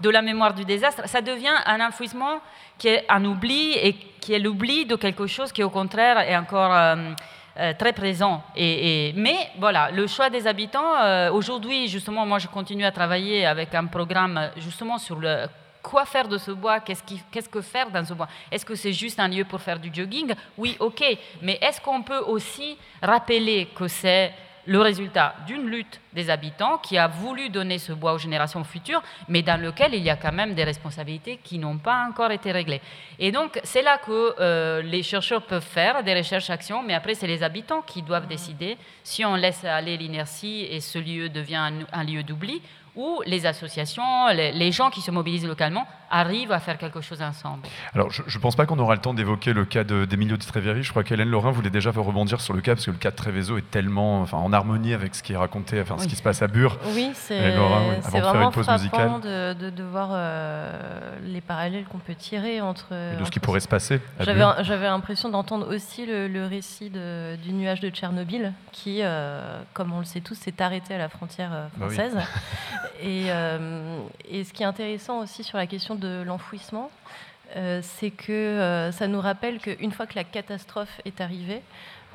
[0.00, 1.08] de la mémoire du désastre.
[1.08, 2.40] Ça devient un enfouissement
[2.78, 6.36] qui est un oubli et qui est l'oubli de quelque chose qui, au contraire, est
[6.36, 7.12] encore euh,
[7.58, 8.42] euh, très présent.
[8.54, 10.96] Et, mais voilà, le choix des habitants.
[11.02, 15.46] euh, Aujourd'hui, justement, moi, je continue à travailler avec un programme justement sur le
[15.82, 18.26] quoi faire de ce bois, qu'est-ce que faire dans ce bois?
[18.50, 20.34] Est-ce que c'est juste un lieu pour faire du jogging?
[20.58, 21.04] Oui, ok.
[21.42, 24.34] Mais est-ce qu'on peut aussi rappeler que c'est
[24.66, 29.02] le résultat d'une lutte des habitants qui a voulu donner ce bois aux générations futures,
[29.28, 32.52] mais dans lequel il y a quand même des responsabilités qui n'ont pas encore été
[32.52, 32.80] réglées.
[33.18, 37.26] Et donc, c'est là que euh, les chercheurs peuvent faire des recherches-actions, mais après, c'est
[37.26, 42.04] les habitants qui doivent décider si on laisse aller l'inertie et ce lieu devient un,
[42.04, 42.60] lieu d'oubli,
[42.94, 47.62] ou les associations, les gens qui se mobilisent localement arrivent à faire quelque chose ensemble.
[47.94, 50.46] Alors, je ne pense pas qu'on aura le temps d'évoquer le cas de- d'Emilio Di
[50.46, 50.82] Treveri.
[50.82, 53.16] Je crois qu'Hélène Laurin voulait déjà rebondir sur le cas, parce que le cas de
[53.16, 56.22] Treveso est tellement enfin, en harmonie avec ce qui est raconté, enfin, ce qui se
[56.22, 56.78] passe à Bure.
[56.94, 62.14] Oui, c'est oui, de vraiment frappant de, de, de voir euh, les parallèles qu'on peut
[62.14, 62.92] tirer entre.
[62.92, 67.36] Et de ce qui pourrait se passer J'avais l'impression d'entendre aussi le, le récit de-
[67.36, 71.08] du nuage de Tchernobyl, qui, euh, comme on le sait tous, s'est arrêté à la
[71.08, 71.94] frontière euh, Bah oui.
[71.94, 72.16] française.
[73.02, 73.98] et, euh,
[74.28, 76.90] et ce qui est intéressant aussi sur la question de l'enfouissement,
[77.56, 81.62] euh, c'est que euh, ça nous rappelle qu'une fois que la catastrophe est arrivée,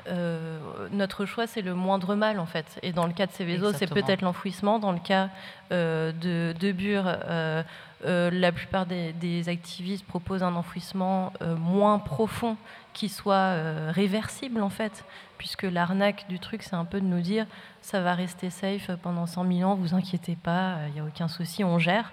[0.08, 0.58] euh,
[0.90, 2.78] notre choix, c'est le moindre mal, en fait.
[2.82, 4.78] Et dans le cas de Céveso, c'est peut-être l'enfouissement.
[4.78, 5.28] Dans le cas
[5.72, 7.62] euh, de, de Bure, euh,
[8.02, 12.56] la plupart des, des activistes proposent un enfouissement moins profond
[12.92, 15.04] qui soit euh, réversible, en fait.
[15.38, 17.46] Puisque l'arnaque du truc, c'est un peu de nous dire
[17.80, 21.26] ça va rester safe pendant 100 000 ans, vous inquiétez pas, il n'y a aucun
[21.26, 22.12] souci, on gère.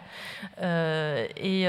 [0.62, 1.68] Euh, et.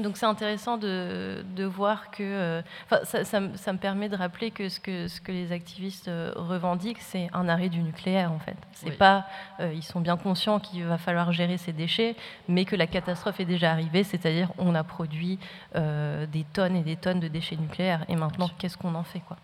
[0.00, 2.22] Donc c'est intéressant de, de voir que...
[2.22, 2.62] euh,
[3.04, 6.08] ça, ça me- ça me permet de rappeler que ce que, ce que les activistes
[6.08, 8.56] euh, revendiquent, c'est un arrêt du nucléaire, en fait.
[8.72, 8.96] C'est Oui.
[8.96, 9.26] pas...
[9.60, 12.16] euh, ils sont bien conscients qu'il va falloir gérer ces déchets,
[12.48, 15.38] mais que la catastrophe est déjà arrivée, c'est-à-dire on a produit
[15.76, 18.04] euh, des tonnes et des tonnes de déchets nucléaires.
[18.08, 19.36] Et maintenant, qu'est-ce qu'on en fait, quoi?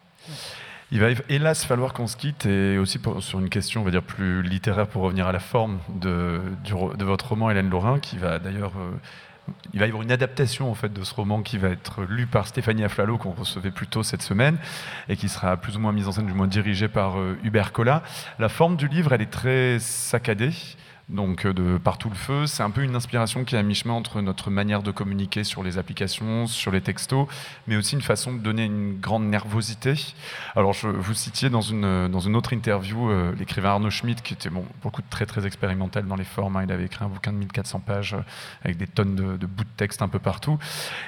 [0.91, 3.91] Il va hélas falloir qu'on se quitte et aussi pour- sur une question, on va
[3.91, 7.69] dire plus littéraire pour revenir à la forme de, du ro- de votre roman Hélène
[7.69, 8.91] Laurin, qui va d'ailleurs, euh,
[9.73, 12.27] il va y avoir une adaptation en fait de ce roman qui va être lu
[12.27, 14.59] par Stéphanie Aflalo qu'on recevait plus tôt cette semaine
[15.09, 17.73] et qui sera plus ou moins mise en scène, du moins dirigée par euh, Hubert
[17.73, 18.03] Collat.
[18.39, 20.53] La forme du livre, elle est très saccadée.
[21.09, 23.95] Donc euh, de Partout le feu, c'est un peu une inspiration qui est à mi-chemin
[23.95, 27.27] entre notre manière de communiquer sur les applications, sur les textos,
[27.67, 29.95] mais aussi une façon de donner une grande nervosité.
[30.55, 34.35] Alors je, vous citiez dans une, dans une autre interview euh, l'écrivain Arnaud Schmitt, qui
[34.35, 36.61] était bon, beaucoup très très expérimental dans les formes.
[36.63, 38.21] Il avait écrit un bouquin de 1400 pages euh,
[38.63, 40.59] avec des tonnes de, de bouts de texte un peu partout.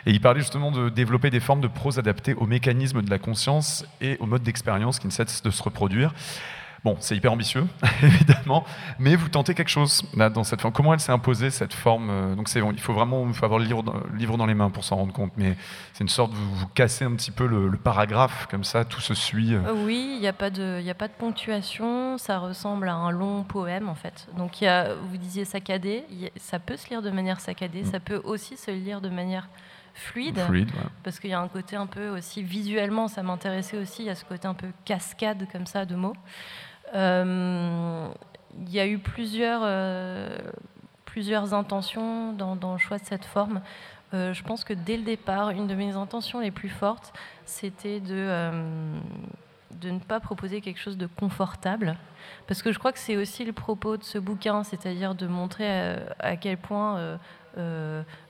[0.06, 3.18] Et il parlait justement de développer des formes de prose adaptées aux mécanismes de la
[3.18, 6.14] conscience et au mode d'expérience qui ne cessent de se reproduire.
[6.82, 7.66] Bon, c'est hyper ambitieux,
[8.02, 8.64] évidemment,
[8.98, 10.72] mais vous tentez quelque chose là, dans cette forme.
[10.72, 13.58] Comment elle s'est imposée, cette forme euh, Donc, c'est, il faut vraiment il faut avoir
[13.60, 15.56] le livre, dans, le livre dans les mains pour s'en rendre compte, mais
[15.92, 19.00] c'est une sorte, vous, vous cassez un petit peu le, le paragraphe, comme ça, tout
[19.02, 19.54] se suit.
[19.54, 22.94] Euh, Oui, il n'y a, pas de- y a pas de ponctuation, ça ressemble à
[22.94, 24.28] un long poème en fait.
[24.38, 27.84] Donc il y a, vous disiez saccadé, a- ça peut se lire de manière saccadée,
[27.84, 29.48] ça peut aussi se lire de manière
[29.92, 30.88] fluide, Fluide, ouais.
[31.02, 34.10] parce qu'il y a un côté un peu aussi visuellement, ça m'intéressait aussi, il y
[34.10, 36.14] a ce côté un peu cascade comme ça de mots.
[36.94, 38.08] Euh,
[38.58, 40.36] Il y a eu plusieurs, euh,
[41.04, 43.60] plusieurs intentions dans, le choix de cette forme.
[44.12, 47.12] Euh, je pense que dès le départ, une de mes intentions les plus fortes,
[47.44, 48.52] c'était de,
[49.80, 51.96] de ne pas proposer quelque chose de confortable.
[52.48, 55.96] Parce que je crois que c'est aussi le propos de ce bouquin, c'est-à-dire de montrer
[56.18, 57.18] à, quel point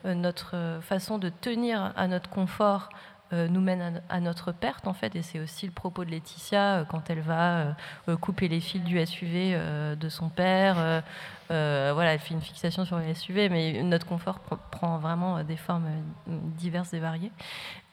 [0.04, 2.90] notre façon de tenir à notre confort
[3.32, 6.84] nous mène à, notre perte en fait et c'est aussi le propos de Laetitia euh,
[6.84, 7.72] quand elle va euh,
[8.08, 11.00] euh, couper les fils du SUV euh, de son père euh,
[11.50, 15.38] euh, voilà elle fait une fixation sur le SUV mais notre confort pr- prend vraiment
[15.38, 15.86] euh, des formes
[16.28, 17.32] euh, diverses et variées.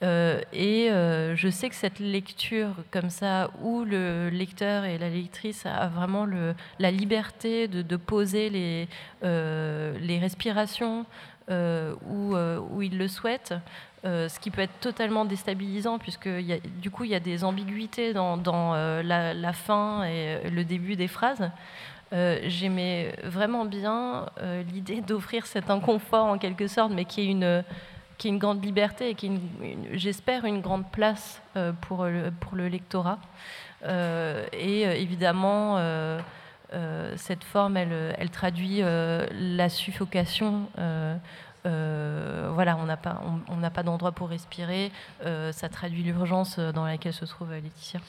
[0.04, 5.10] Euh, et euh, je sais que cette lecture comme ça où le lecteur et la
[5.10, 6.28] lectrice a vraiment
[6.78, 8.88] la liberté de, de poser les,
[9.24, 11.04] euh, les respirations euh,
[11.50, 13.54] où, euh, où il le souhaite,
[14.06, 18.14] euh, ce qui peut être totalement déstabilisant puisque du coup il y a des ambiguïtés
[18.14, 21.50] dans, dans, euh, la, fin et euh, le début des phrases.
[22.14, 27.26] Euh, J'aimais vraiment bien euh, l'idée d'offrir cet inconfort en quelque sorte, mais qui est
[27.26, 27.64] une,
[28.18, 32.32] qui est une grande liberté et qui est, j'espère, une grande place euh, pour, le,
[32.40, 33.20] pour le lectorat.
[33.84, 36.20] Euh, et euh, évidemment, euh, euh,
[37.16, 40.70] cette forme, elle, elle traduit euh, la suffocation.
[40.78, 41.16] euh,
[41.66, 44.92] euh, voilà, on n'a pas, on, on pas d'endroit pour respirer.
[45.26, 48.00] Euh, ça traduit l'urgence dans laquelle se trouve euh, Laetitia.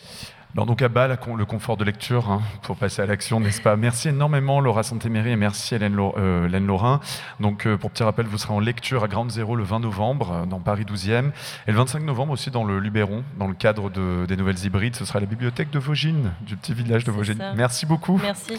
[0.54, 3.76] Donc à bas le confort de lecture hein, pour passer à l'action, n'est-ce pas?
[3.76, 7.00] Merci énormément Laura Santéméry et merci Hélène, euh, Hélène Laurin.
[7.38, 10.32] Donc euh, pour petit rappel, vous serez en lecture à Ground Zero le 20 novembre
[10.32, 11.30] euh, dans Paris 12e
[11.66, 14.96] et le 25 novembre aussi dans le Luberon, dans le cadre de- des nouvelles hybrides.
[14.96, 17.36] Ce sera à la bibliothèque de Vaugines, du petit village de Vaugines.
[17.38, 17.52] ça.
[17.54, 18.18] Merci beaucoup.
[18.22, 18.58] Merci.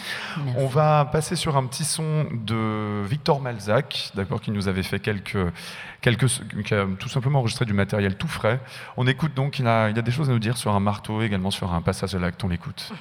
[0.58, 5.00] On va passer sur un petit son de Victor Malzac, d'accord, qui nous avait fait
[5.00, 5.38] quelques,
[6.02, 6.28] quelques,
[6.64, 8.60] qui a tout simplement enregistré du matériel tout frais.
[8.96, 11.22] On écoute donc, il a, il a des choses à nous dire sur un marteau,
[11.24, 12.44] également sur un de l'acte.
[12.44, 12.92] On l'écoute.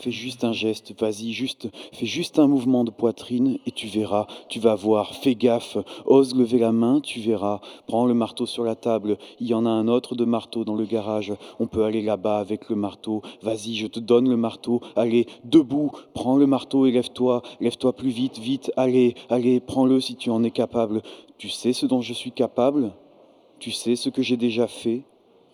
[0.00, 4.26] Fais juste un geste, vas-y, juste, fais juste un mouvement de poitrine et tu verras,
[4.50, 8.64] tu vas voir, fais gaffe, ose lever la main, tu verras, prends le marteau sur
[8.64, 11.84] la table, il y en a un autre de marteau dans le garage, on peut
[11.84, 16.46] aller là-bas avec le marteau, vas-y, je te donne le marteau, allez, debout, prends le
[16.46, 21.02] marteau et lève-toi, lève-toi plus vite, vite, allez, allez, prends-le si tu en es capable,
[21.38, 22.92] tu sais ce dont je suis capable,
[23.58, 25.04] tu sais ce que j'ai déjà fait,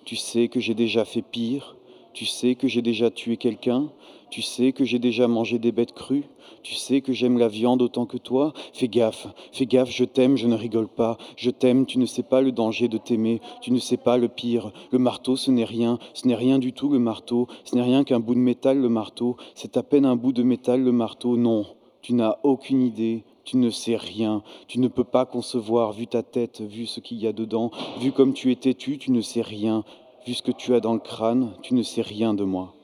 [0.05, 1.77] tu sais que j'ai déjà fait pire,
[2.13, 3.91] tu sais que j'ai déjà tué quelqu'un,
[4.31, 6.25] tu sais que j'ai déjà mangé des bêtes crues,
[6.63, 8.53] tu sais que j'aime la viande autant que toi.
[8.73, 11.19] Fais gaffe, fais gaffe, je t'aime, je ne rigole pas.
[11.37, 14.29] Je t'aime, tu ne sais pas le danger de t'aimer, tu ne sais pas le
[14.29, 14.73] pire.
[14.91, 18.05] Le marteau, ce n'est rien, ce n'est rien du tout le marteau, ce n'est rien
[18.05, 21.37] qu'un bout de métal le marteau, c'est à peine un bout de métal le marteau.
[21.37, 21.67] Non,
[22.03, 23.25] tu n'as aucune idée.
[23.43, 27.19] Tu ne sais rien, tu ne peux pas concevoir, vu ta tête, vu ce qu'il
[27.19, 29.83] y a dedans, vu comme tu es têtu, tu ne sais rien,
[30.27, 32.75] vu ce que tu as dans le crâne, tu ne sais rien de moi.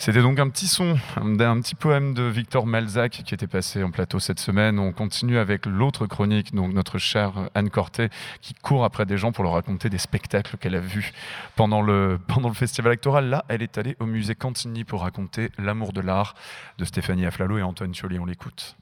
[0.00, 3.90] C'était donc un petit son d'un petit poème de Victor Malzac qui était passé en
[3.90, 4.78] plateau cette semaine.
[4.78, 8.08] On continue avec l'autre chronique, donc notre chère Anne Cortet,
[8.40, 11.12] qui court après des gens pour leur raconter des spectacles qu'elle a vus
[11.54, 13.28] pendant le, pendant le festival actoral.
[13.28, 16.34] Là, elle est allée au musée Cantigny pour raconter L'amour de l'art
[16.78, 18.18] de Stéphanie Aflalo et Antoine Chioli.
[18.18, 18.78] On l'écoute.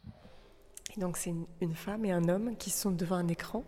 [0.98, 3.64] Donc c'est une, une femme et un homme qui sont devant un écran,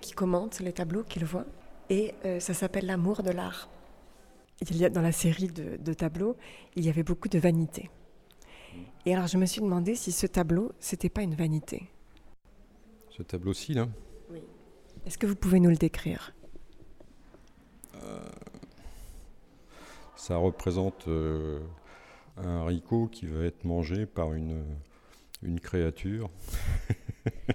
[0.00, 1.46] qui commentent les tableaux qu'ils voient,
[1.90, 3.68] et euh, ça s'appelle l'amour de l'art.
[4.70, 6.36] Il y a dans la série de, de tableaux,
[6.76, 7.90] il y avait beaucoup de vanité.
[9.06, 11.88] Et alors je me suis demandé si ce tableau, c'était pas une vanité.
[13.10, 13.88] Ce tableau-ci, là?
[14.30, 14.42] Oui.
[15.06, 16.34] Est-ce que vous pouvez nous le décrire?
[20.14, 21.60] Ça représente euh,
[22.36, 24.64] un haricot qui va être mangé par une,
[25.42, 26.30] une créature.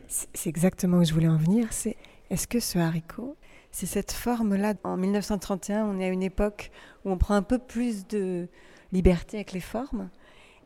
[0.07, 1.71] C'est c'est exactement où je voulais en venir.
[1.71, 1.95] C'est
[2.29, 3.37] est-ce que ce haricot,
[3.73, 6.71] c'est cette forme-là En 1931, on est à une époque
[7.03, 8.47] où on prend un peu plus de
[8.91, 10.09] liberté avec les formes.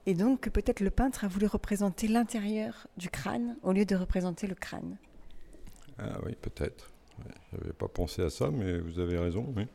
[0.05, 4.45] Et donc, peut-être le peintre a voulu représenter l'intérieur du crâne au lieu de représenter
[4.45, 4.97] le crâne.
[5.97, 6.91] Ah oui, peut-être.
[7.53, 9.53] Je n'avais pas pensé à ça, mais vous avez raison.
[9.55, 9.67] Oui.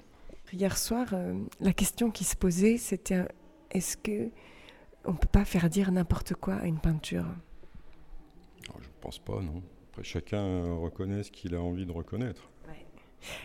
[0.52, 3.26] Hier soir, euh, la question qui se posait, c'était euh,
[3.70, 4.28] est-ce que
[5.06, 7.24] on peut pas faire dire n'importe quoi à une peinture?
[8.68, 9.62] Alors, je ne pense pas, non.
[9.90, 12.51] Après, chacun reconnaît ce qu'il a envie de reconnaître.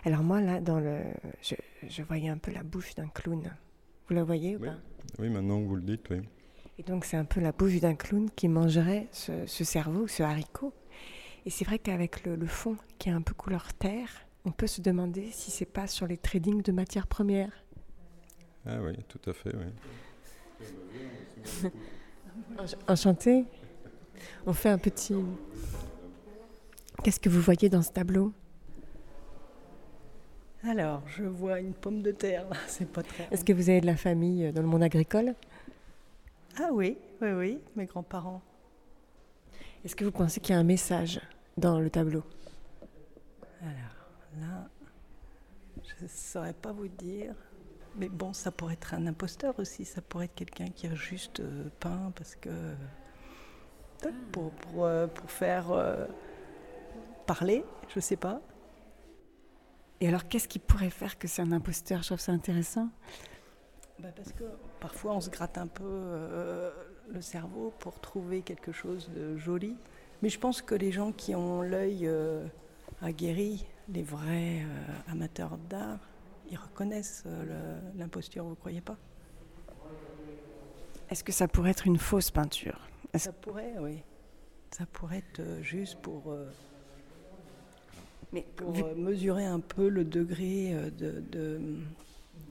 [0.06, 1.00] Alors moi, là, dans le,
[1.42, 1.56] je,
[1.88, 3.42] je voyais un peu la bouche d'un clown.
[4.08, 4.68] Vous la voyez ou Oui.
[4.70, 4.76] pas?
[5.20, 6.22] Oui, maintenant que vous le dites, oui.
[6.80, 10.22] Et donc c'est un peu la bouche d'un clown qui mangerait ce, ce cerveau, ce
[10.24, 10.74] haricot.
[11.46, 14.10] Et c'est vrai qu'avec le, le fond qui est un peu couleur terre,
[14.46, 17.52] on peut se demander si c'est pas sur les tradings de matières premières.
[18.66, 19.66] Ah oui, tout à fait, oui.
[22.58, 23.46] Ench- Enchanté.
[24.46, 25.16] On fait un petit.
[27.04, 28.34] Qu'est-ce que vous voyez dans ce tableau?
[30.68, 33.28] Alors, je vois une pomme de terre, là, c'est pas très.
[33.32, 35.34] Est-ce que vous avez de la famille euh, dans le monde agricole?
[36.60, 38.42] Ah oui, oui, oui, mes grands-parents.
[39.86, 41.22] Est-ce que vous pensez qu'il y a un message
[41.58, 42.24] dans le tableau?
[43.62, 44.68] Alors, là,
[45.84, 47.34] je ne saurais pas vous dire.
[47.96, 51.40] Mais bon, ça pourrait être un imposteur aussi, ça pourrait être quelqu'un qui a juste
[51.40, 52.50] euh, peint parce que.
[54.32, 56.06] Pour, pour, euh, pour faire euh,
[57.26, 58.42] parler, je sais pas.
[60.00, 62.02] Et alors, qu'est-ce qui pourrait faire que c'est un imposteur?
[62.02, 62.90] Je trouve ça intéressant.
[64.00, 64.44] Bah, parce que
[64.80, 66.72] parfois on se gratte un peu euh,
[67.10, 69.76] le cerveau pour trouver quelque chose de joli.
[70.22, 72.46] Mais je pense que les gens qui ont l'œil euh,
[73.02, 76.00] aguerri, les vrais euh, amateurs d'art,
[76.50, 77.26] ils reconnaissent
[77.96, 78.98] l'imposture, vous croyez pas?
[81.10, 82.80] Est-ce que ça pourrait être une fausse peinture?
[83.16, 84.04] Ça pourrait, oui.
[84.72, 86.34] Ça pourrait être juste pour,
[88.36, 91.60] euh, pour, vu- euh, mesurer un peu le degré euh, de, de-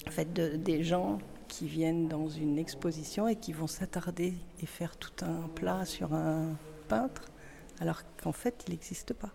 [0.07, 4.67] en fait, de- des gens qui viennent dans une exposition et qui vont s'attarder et
[4.67, 6.57] faire tout un plat sur un
[6.89, 7.23] peintre,
[7.81, 9.31] alors qu'en fait, il n'existe pas.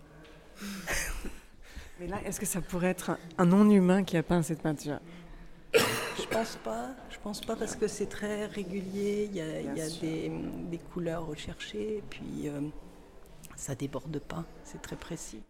[2.00, 4.98] Mais là, est-ce que ça pourrait être un, un non-humain qui a peint cette peinture?
[5.74, 6.90] Je pense pas.
[7.10, 9.28] Je pense pas parce que c'est très régulier.
[9.30, 10.30] Il y a, il y a des,
[10.70, 12.60] des couleurs recherchées, et puis euh,
[13.56, 14.44] ça déborde pas.
[14.64, 15.40] C'est très précis.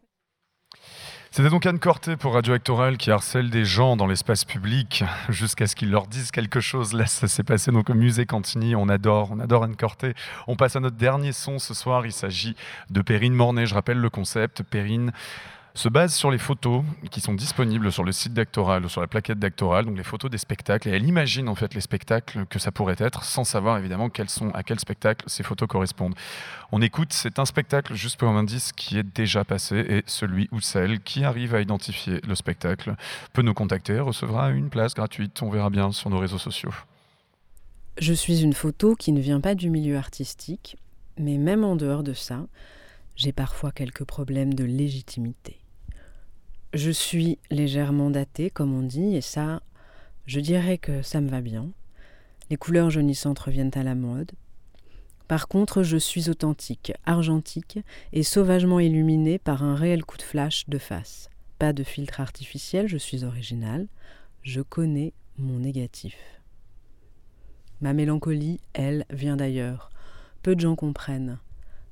[1.35, 5.66] C'était donc Anne Corté pour Radio Actoral qui harcèle des gens dans l'espace public jusqu'à
[5.66, 6.93] ce qu'ils leur disent quelque chose.
[6.93, 8.77] Là, ça s'est passé donc au musée Cantini.
[8.77, 10.12] On adore, on adore Anne Corté.
[10.47, 12.05] On passe à notre dernier son ce soir.
[12.05, 12.55] Il s'agit
[12.91, 13.64] de Perrine Mornay.
[13.64, 14.62] Je rappelle le concept.
[14.62, 15.11] Perrine
[15.75, 19.07] se base sur les photos qui sont disponibles sur le site d'Actoral ou sur la
[19.07, 20.89] plaquette d'Actoral, donc les photos des spectacles.
[20.89, 24.29] Et elle imagine en fait les spectacles que ça pourrait être sans savoir évidemment quels
[24.29, 26.14] sont, à quel spectacle ces photos correspondent.
[26.73, 30.49] On écoute, c'est un spectacle juste pour un indice qui est déjà passé et celui
[30.53, 32.95] ou celle qui arrive à identifier le spectacle
[33.33, 35.43] peut nous contacter, recevra une place gratuite.
[35.43, 36.73] On verra bien sur nos réseaux sociaux.
[37.99, 40.77] Je suis une photo qui ne vient pas du milieu artistique,
[41.18, 42.47] mais même en dehors de ça,
[43.16, 45.61] j'ai parfois quelques problèmes de légitimité.
[46.73, 49.62] Je suis légèrement datée, comme on dit, et ça,
[50.25, 51.70] je dirais que ça me va bien.
[52.49, 54.33] Les couleurs jaunissantes reviennent à la mode.
[55.29, 57.79] Par contre, je suis authentique, argentique
[58.14, 61.29] et sauvagement illuminée par un réel coup de flash de face.
[61.59, 63.87] Pas de filtre artificiel, je suis originale.
[64.43, 66.16] Je connais mon négatif.
[67.83, 69.91] Ma mélancolie, elle, vient d'ailleurs.
[70.43, 71.39] Peu de gens comprennent.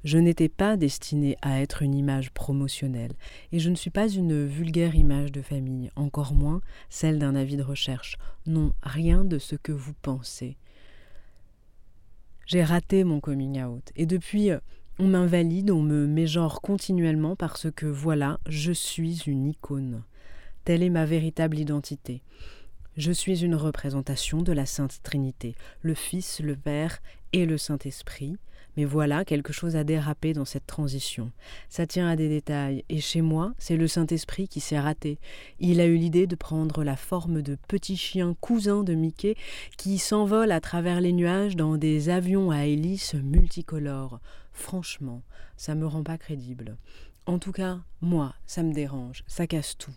[0.02, 3.12] Je n'étais pas destinée à être une image promotionnelle,
[3.52, 7.56] et je ne suis pas une vulgaire image de famille, encore moins celle d'un avis
[7.56, 8.16] de recherche.
[8.46, 10.56] Non, rien de ce que vous pensez.
[12.46, 14.50] J'ai raté mon coming out, et depuis,
[14.98, 20.02] on m'invalide, on me mégenre continuellement parce que voilà, je suis une icône.
[20.64, 22.22] Telle est ma véritable identité.
[22.96, 27.00] Je suis une représentation de la Sainte Trinité, le Fils, le Père
[27.32, 28.36] et le Saint-Esprit.
[28.80, 31.32] Mais voilà, quelque chose a dérapé dans cette transition.
[31.68, 35.18] Ça tient à des détails, et chez moi, c'est le Saint-Esprit qui s'est raté.
[35.58, 39.36] Il a eu l'idée de prendre la forme de petits chiens cousins de Mickey
[39.76, 44.18] qui s'envolent à travers les nuages dans des avions à hélices multicolores.
[44.54, 45.20] Franchement,
[45.58, 46.78] ça me rend pas crédible.
[47.26, 49.94] En tout cas, moi, ça me dérange, ça casse tout.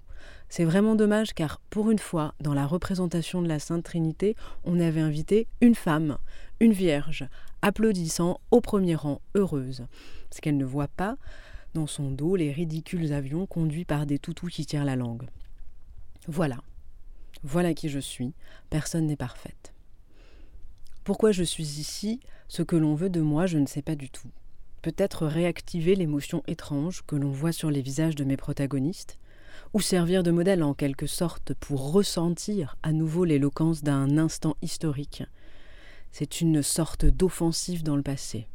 [0.50, 4.82] C'est vraiment dommage car pour une fois, dans la représentation de la Sainte Trinité, on
[4.82, 6.18] avait invité une femme,
[6.60, 7.30] une vierge,
[7.64, 9.88] applaudissant au premier rang, heureuse.
[10.30, 11.18] Ce qu'elle ne voit pas,
[11.74, 15.28] dans son dos, les ridicules avions conduits par des toutous qui tirent la langue.
[16.28, 16.58] Voilà.
[17.42, 18.34] Voilà qui je suis.
[18.70, 19.74] Personne n'est parfaite.
[21.04, 22.20] Pourquoi je suis ici?
[22.48, 24.30] Ce que l'on veut de moi, je ne sais pas du tout.
[24.82, 29.18] Peut-être réactiver l'émotion étrange que l'on voit sur les visages de mes protagonistes?
[29.74, 35.24] Ou servir de modèle en quelque sorte pour ressentir à nouveau l'éloquence d'un instant historique?
[36.14, 38.46] C'est une sorte d'offensive dans le passé.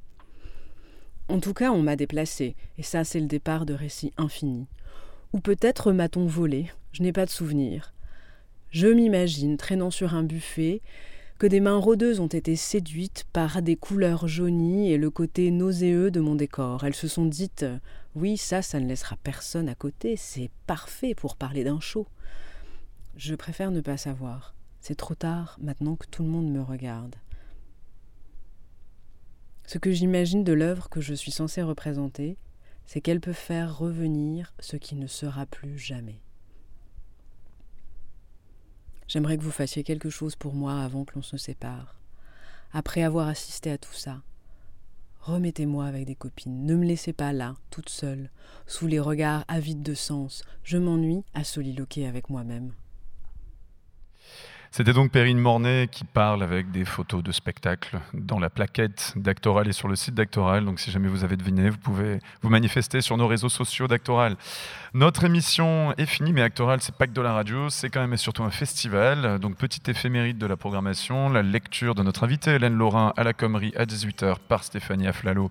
[1.26, 4.68] En tout cas, on m'a déplacé, et ça c'est le départ de récits infinis.
[5.32, 7.94] Ou peut-être m'a-t-on volé, je n'ai pas de souvenir.
[8.70, 10.82] Je m'imagine traînant sur un buffet,
[11.40, 16.12] que des mains rôdeuses ont été séduites par des couleurs jaunies et le côté nauséeux
[16.12, 16.84] de mon décor.
[16.84, 17.66] Elles se sont dites
[18.14, 22.06] Oui, ça, ça ne laissera personne à côté, c'est parfait pour parler d'un show.
[23.16, 24.54] Je préfère ne pas savoir.
[24.80, 27.16] C'est trop tard maintenant que tout le monde me regarde.
[29.68, 32.38] Ce que j'imagine de l'œuvre que je suis censée représenter,
[32.86, 36.22] c'est qu'elle peut faire revenir ce qui ne sera plus jamais.
[39.08, 42.00] J'aimerais que vous fassiez quelque chose pour moi avant que l'on se sépare.
[42.72, 44.22] Après avoir assisté à tout ça,
[45.20, 46.64] remettez-moi avec des copines.
[46.64, 48.30] Ne me laissez pas là, toute seule,
[48.66, 50.44] sous les regards avides de sens.
[50.64, 52.72] Je m'ennuie à soliloquer avec moi-même.
[54.70, 59.66] C'était donc Perrine Mornay qui parle avec des photos de spectacles dans la plaquette d'Actoral
[59.66, 60.64] et sur le site d'Actoral.
[60.64, 64.36] Donc si jamais vous avez deviné, vous pouvez vous manifester sur nos réseaux sociaux d'Actoral.
[64.94, 68.12] Notre émission est finie, mais Actoral, c'est pas que de la radio, c'est quand même
[68.12, 69.38] et surtout un festival.
[69.38, 73.32] Donc petite éphéméride de la programmation, la lecture de notre invité Hélène Laurin à la
[73.32, 75.50] Commerie à 18h par Stéphanie Aflalo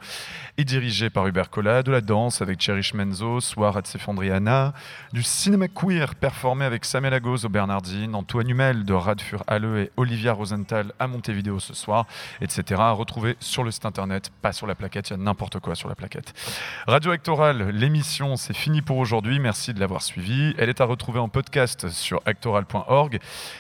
[0.57, 4.73] et dirigée par Hubert Collat, de la danse avec Cherish Menzo, soir à Tsefandriana,
[5.11, 9.91] du cinéma queer performé avec Samuel Agos au Bernardine, Antoine Humel de Radfur Halle et
[9.95, 12.05] Olivia Rosenthal à Montevideo ce soir,
[12.41, 12.81] etc.
[12.81, 15.75] à retrouver sur le site internet, pas sur la plaquette, il y a n'importe quoi
[15.75, 16.33] sur la plaquette.
[16.87, 19.39] Radio Actoral, l'émission, c'est fini pour aujourd'hui.
[19.39, 20.53] Merci de l'avoir suivi.
[20.57, 23.19] Elle est à retrouver en podcast sur actoral.org,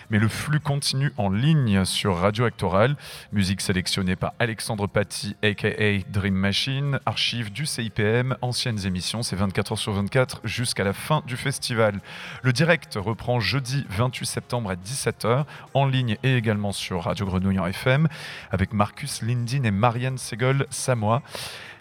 [0.09, 2.97] mais le flux continue en ligne sur Radio Actoral.
[3.31, 5.69] Musique sélectionnée par Alexandre Paty, aka
[6.09, 11.23] Dream Machine, archives du CIPM, anciennes émissions, c'est 24 heures sur 24 jusqu'à la fin
[11.25, 12.01] du festival.
[12.41, 15.36] Le direct reprend jeudi 28 septembre à 17h,
[15.73, 18.07] en ligne et également sur Radio Grenouille en FM,
[18.51, 21.21] avec Marcus Lindin et Marianne Segol-Samoa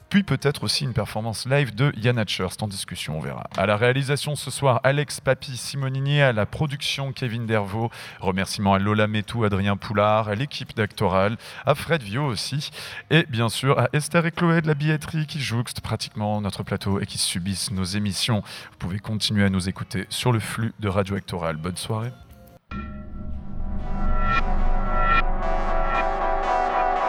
[0.09, 3.49] puis peut-être aussi une performance live de Yann Hatcher, c'est en discussion, on verra.
[3.57, 7.91] À la réalisation ce soir, Alex Papi Simonini, à la production Kevin Dervaux,
[8.21, 12.71] remerciements à Lola Metou, Adrien Poulard, à l'équipe d'Actoral, à Fred Vio aussi,
[13.11, 17.01] et bien sûr à Esther et Chloé de la billetterie qui jouxtent pratiquement notre plateau
[17.01, 18.43] et qui subissent nos émissions.
[18.71, 21.57] Vous pouvez continuer à nous écouter sur le flux de Radio Actoral.
[21.57, 22.13] Bonne soirée.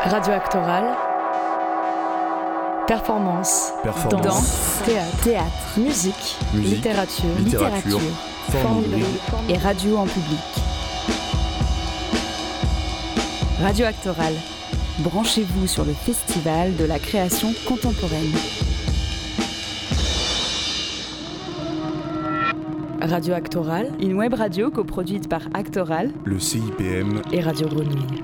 [0.10, 0.86] Radio Actoral.
[2.88, 4.24] Performance, Performance.
[4.24, 5.78] danse, théâtre, théâtre.
[5.78, 7.99] Musique, Musique, littérature, littérature,
[9.49, 10.39] et radio en public.
[13.62, 14.34] Radio Actoral.
[14.99, 18.32] Branchez-vous sur le festival de la création contemporaine.
[23.01, 26.12] Radio Actoral, une web radio coproduite par Actoral.
[26.24, 28.24] Le CIPM et Radio Grenouille.